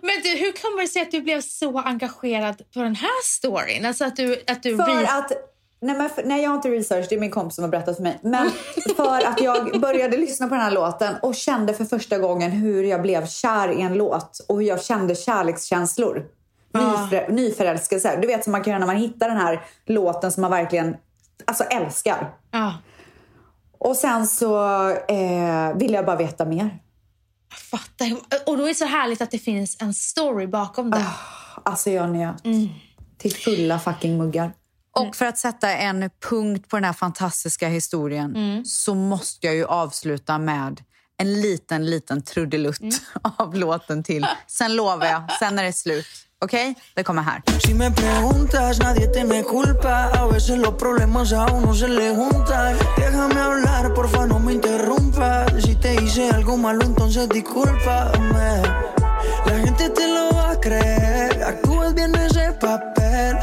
[0.03, 3.85] Men du, hur kommer det sig att du blev så engagerad på den här storyn?
[3.85, 4.43] Alltså att du...
[4.47, 5.33] Att du För att...
[5.81, 7.07] Nej, men för, nej, jag har inte research.
[7.09, 8.19] Det är min kompis som har berättat för mig.
[8.23, 8.51] Men
[8.97, 12.85] för att jag började lyssna på den här låten och kände för första gången hur
[12.85, 16.27] jag blev kär i en låt och hur jag kände kärlekskänslor.
[16.75, 18.19] Nyför, Nyförälskelse.
[18.21, 20.97] Du vet som man kan göra när man hittar den här låten som man verkligen
[21.45, 22.35] alltså, älskar.
[23.79, 26.79] Och sen så eh, ville jag bara veta mer.
[27.51, 28.07] jag fattar.
[28.47, 31.07] Och då är det så härligt att det finns en story bakom det.
[31.65, 32.43] Alltså jag njöt.
[33.19, 34.53] Till fulla fucking muggar.
[34.97, 39.65] Och för att sätta en punkt på den här fantastiska historien så måste jag ju
[39.67, 40.83] avsluta med
[41.17, 42.81] en liten, liten trudelutt
[43.37, 44.27] av låten till.
[44.47, 46.07] Sen lovar jag, sen är det slut.
[46.45, 46.75] Okej?
[46.95, 47.43] Det kommer här.
[47.67, 50.11] Si me preguntas, nadie tiene culpa.
[50.21, 52.77] A veces los problemas a uno se le juntan.
[52.97, 55.63] Déjame hablar, porfa, no me interrumpas.
[55.63, 58.63] Si te hice algo malo, entonces discúlpame.
[59.47, 61.43] La gente te lo va a creer.
[61.43, 63.37] Actúas bien ese papel,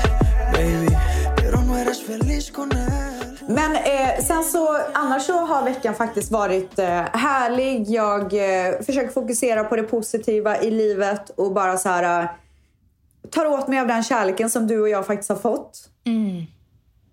[0.53, 0.95] baby.
[1.35, 3.11] Pero no eres feliz con él.
[3.47, 7.89] Men eh, sen så, annars så har veckan faktiskt varit eh, härlig.
[7.89, 12.29] Jag eh, försöker fokusera på det positiva i livet och bara så här eh,
[13.31, 15.89] tar åt mig av den kärleken som du och jag faktiskt har fått.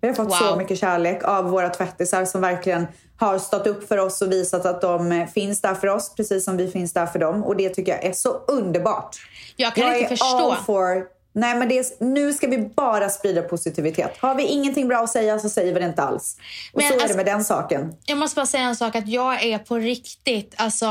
[0.01, 0.57] Vi har fått så Wow.
[0.57, 4.81] mycket kärlek av våra tvättisar som verkligen har stått upp för oss och visat att
[4.81, 7.43] de eh, finns där för oss precis som vi finns där för dem.
[7.43, 9.17] Och det tycker jag är så underbart.
[9.55, 10.55] Jag kan jag inte är förstå.
[10.65, 11.03] for...
[11.33, 14.17] Nej, men det är, nu ska vi bara sprida positivitet.
[14.19, 16.37] Har vi ingenting bra att säga så säger vi det inte alls.
[16.73, 17.93] Och Men så är alltså- det med den saken.
[18.05, 20.85] Jag måste bara säga en sak, att jag är på riktigt, alltså...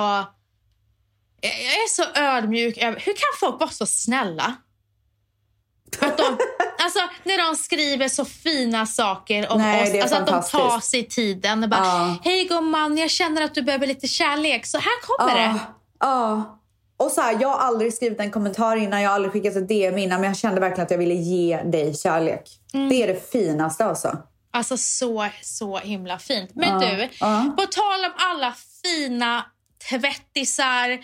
[1.41, 2.79] Jag är så ödmjuk.
[2.83, 4.55] Hur kan folk vara så snälla?
[6.01, 6.39] Att de,
[6.79, 9.93] alltså, när de skriver så fina saker om Nej, oss.
[9.93, 11.63] det Alltså att de tar sig tiden.
[11.63, 12.17] Och bara, Ja.
[12.25, 14.67] Hej gumman, jag känner att du behöver lite kärlek.
[14.67, 15.43] Så här kommer det.
[15.45, 15.59] Ja,
[16.01, 16.55] ja.
[16.97, 19.69] Och så här, jag har aldrig skrivit en kommentar innan, jag har aldrig skickat ett
[19.69, 22.43] DM innan, men jag kände verkligen att jag ville ge dig kärlek.
[22.75, 22.89] Mm.
[22.89, 24.19] Det är det finaste alltså.
[24.51, 26.51] Alltså så, så himla fint.
[26.55, 27.55] Men Ja, du, ja.
[27.59, 29.45] på tal om alla fina
[29.91, 30.99] tvättisar,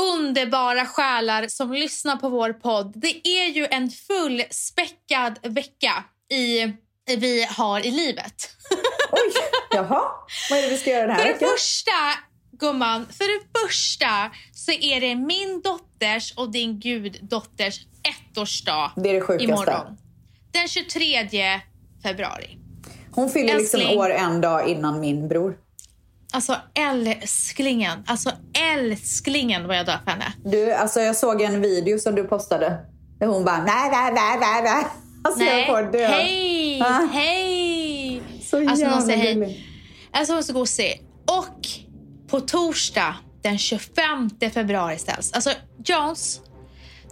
[0.00, 2.92] underbara själar som lyssnar på vår podd.
[2.96, 6.72] Det är ju en fullspäckad vecka i,
[7.16, 8.48] vi har i livet.
[9.12, 9.32] Oj,
[9.70, 10.02] jaha.
[10.50, 11.48] Vad är det vi ska göra den För här det veckan?
[11.58, 11.92] första,
[12.52, 19.14] gumman, för det första så är det min dotters och din guddotters ettårsdag Det är
[19.14, 19.44] det sjukaste.
[19.44, 19.96] imorgon.
[20.52, 21.28] Den 23
[22.02, 22.58] februari.
[23.14, 23.98] Hon fyller liksom Älskling.
[23.98, 25.56] år en dag innan min bror.
[26.34, 28.30] Alltså älsklingen, alltså
[28.74, 30.32] älsklingen vad jag dör för henne.
[30.44, 32.78] Du, alltså jag såg en video som du postade.
[33.20, 34.84] Där hon bara nej, nej, nej, nej, nej.
[35.24, 36.06] Alltså jag Nej, får dö.
[36.06, 37.06] hej, Ah.
[37.12, 38.22] hej!
[38.42, 39.66] Så Alltså, någon jävla säger hej.
[40.12, 41.02] Alltså hon är så gosig.
[41.26, 41.58] Och
[42.30, 45.32] på torsdag den 25 februari ställs.
[45.32, 45.50] Alltså
[45.84, 46.40] Jones,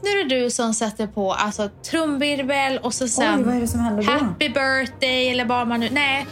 [0.03, 3.61] nu är det du som sätter på alltså, trumvirvel och så sen Oj, vad är
[3.61, 4.11] det som händer då?
[4.12, 5.89] Happy birthday eller vad man nu...
[5.93, 6.27] Nej.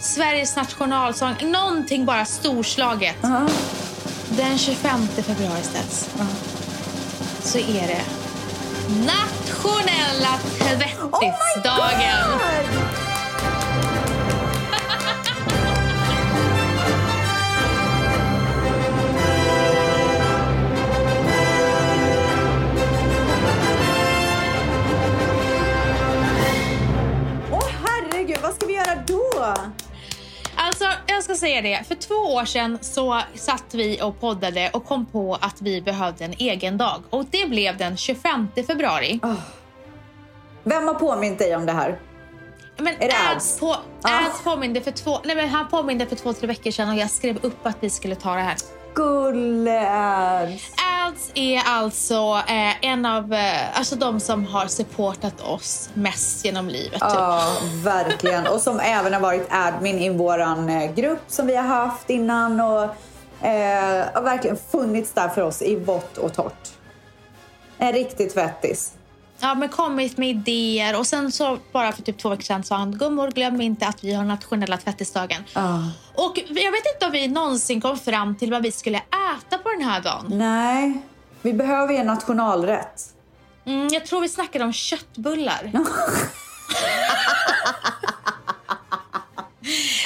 [0.00, 1.34] Sveriges nationalsång.
[1.42, 3.16] Någonting bara storslaget.
[3.22, 3.48] Ja.
[4.28, 6.10] Den 25 februari ställs.
[7.42, 8.02] Så är det
[9.06, 12.38] nationella tvättisdagen.
[27.84, 29.54] Herregud, vad ska vi göra då?
[30.80, 31.84] Alltså, jag ska säga det.
[31.88, 36.24] För två år sedan så satt vi och poddade och kom på att vi behövde
[36.24, 37.02] en egen dag.
[37.10, 39.20] Och det blev den 25 februari.
[40.64, 41.98] Vem har påmint dig om det här?
[42.76, 44.26] Men Är det Ads, på, Ah.
[44.26, 47.10] Ads påminde för två, nej men han påminde för två, tre veckor sedan och jag
[47.10, 48.56] skrev upp att vi skulle ta det här.
[48.94, 50.52] Gulle-Ads.
[50.52, 50.72] Ads
[51.34, 56.92] är alltså eh, en av eh, alltså de som har supportat oss mest genom livet.
[56.92, 57.02] Typ.
[57.02, 58.46] Ja, verkligen.
[58.46, 62.60] Och som även har varit admin i vår eh, grupp som vi har haft innan
[62.60, 62.82] och
[63.46, 66.68] eh, har verkligen funnits där för oss i vått och torrt.
[67.78, 68.92] En riktig tvättis.
[69.40, 72.76] Ja, men kommit med idéer och sen så bara för typ två veckor sedan sa
[72.76, 75.44] han gummor glöm inte att vi har nationella tvättisdagen.
[75.52, 75.78] Ah.
[76.14, 79.70] Och jag vet inte om vi någonsin kom fram till vad vi skulle äta på
[79.78, 80.26] den här dagen.
[80.28, 81.02] Nej,
[81.42, 83.02] vi behöver ju en nationalrätt.
[83.66, 85.72] Mm, jag tror vi snackade om köttbullar.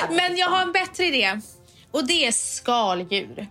[0.09, 1.41] Men jag har en bättre idé.
[1.91, 3.49] Och det är skaldjur.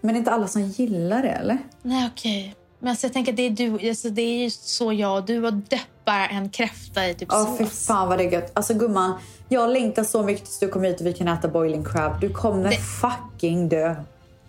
[0.00, 1.58] Men det är inte alla som gillar det, eller?
[1.82, 2.54] Nej, okej.
[2.80, 5.46] Men alltså, jag tänker det är du, alltså, det är ju så jag och du
[5.46, 8.50] och döppar en kräfta i typ Ja, fy fan vad det är gött.
[8.54, 9.12] Alltså gumman,
[9.48, 12.20] jag längtar så mycket tills du kommer hit och vi kan äta boiling crab.
[12.20, 13.96] Du kommer Det- fucking dö.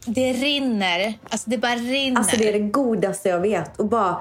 [0.05, 1.13] Det rinner.
[1.29, 2.17] Alltså det bara rinner.
[2.17, 3.79] Alltså det är det godaste jag vet.
[3.79, 4.17] Och bara,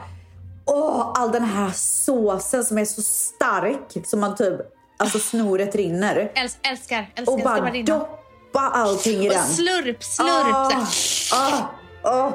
[0.66, 4.60] åh, all den här såsen som är så stark som man typ,
[4.96, 6.32] alltså snoret rinner.
[6.34, 7.32] Äls, älskar, älskar.
[7.34, 9.46] Och bara doppa allting i Och den.
[9.46, 10.54] slurp, slurp.
[10.54, 10.86] Ah,
[11.32, 12.32] ah, ah.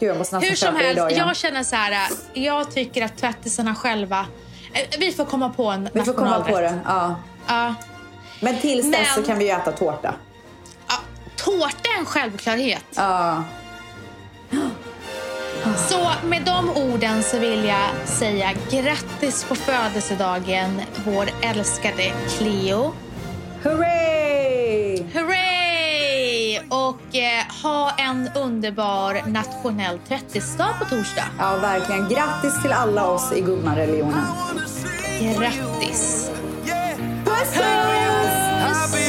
[0.00, 2.08] Gud, jag måste Hur som helst, jag känner så här.
[2.32, 4.26] Jag tycker att tvättisarna själva...
[4.72, 6.78] eh, Vi får komma på en Vi får komma på det.
[6.84, 7.14] Ja.
[7.46, 7.74] Ja.
[8.40, 10.14] Men tills dess så kan vi ju äta tårta.
[10.88, 10.94] Ja,
[11.36, 12.84] tårta är en självklarhet.
[12.96, 13.42] Ja.
[15.88, 22.92] Så med de orden så vill jag säga grattis på födelsedagen vår älskade Cleo.
[23.62, 25.02] Hurray!
[25.14, 25.45] Hurray!
[27.18, 31.24] Eh, ha en underbar nationell tvättisdag på torsdag.
[31.38, 32.08] Ja, verkligen.
[32.08, 34.26] Grattis till alla oss i gummareligionen.
[35.38, 36.30] Grattis!
[37.24, 38.36] Puss, puss!
[38.60, 39.06] Happy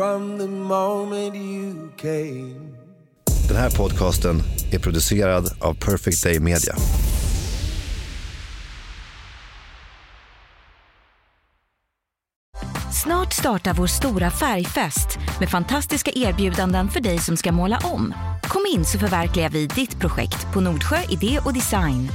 [0.00, 2.76] from the moment you came.
[3.48, 4.42] Den här podcasten
[4.72, 6.74] är producerad av Perfect Day Media.
[12.92, 18.14] Snart startar vår stora färgfest med fantastiska erbjudanden för dig som ska måla om.
[18.42, 22.08] Kom in så förverkligar vi ditt projekt på Nordsjö Idé och Design.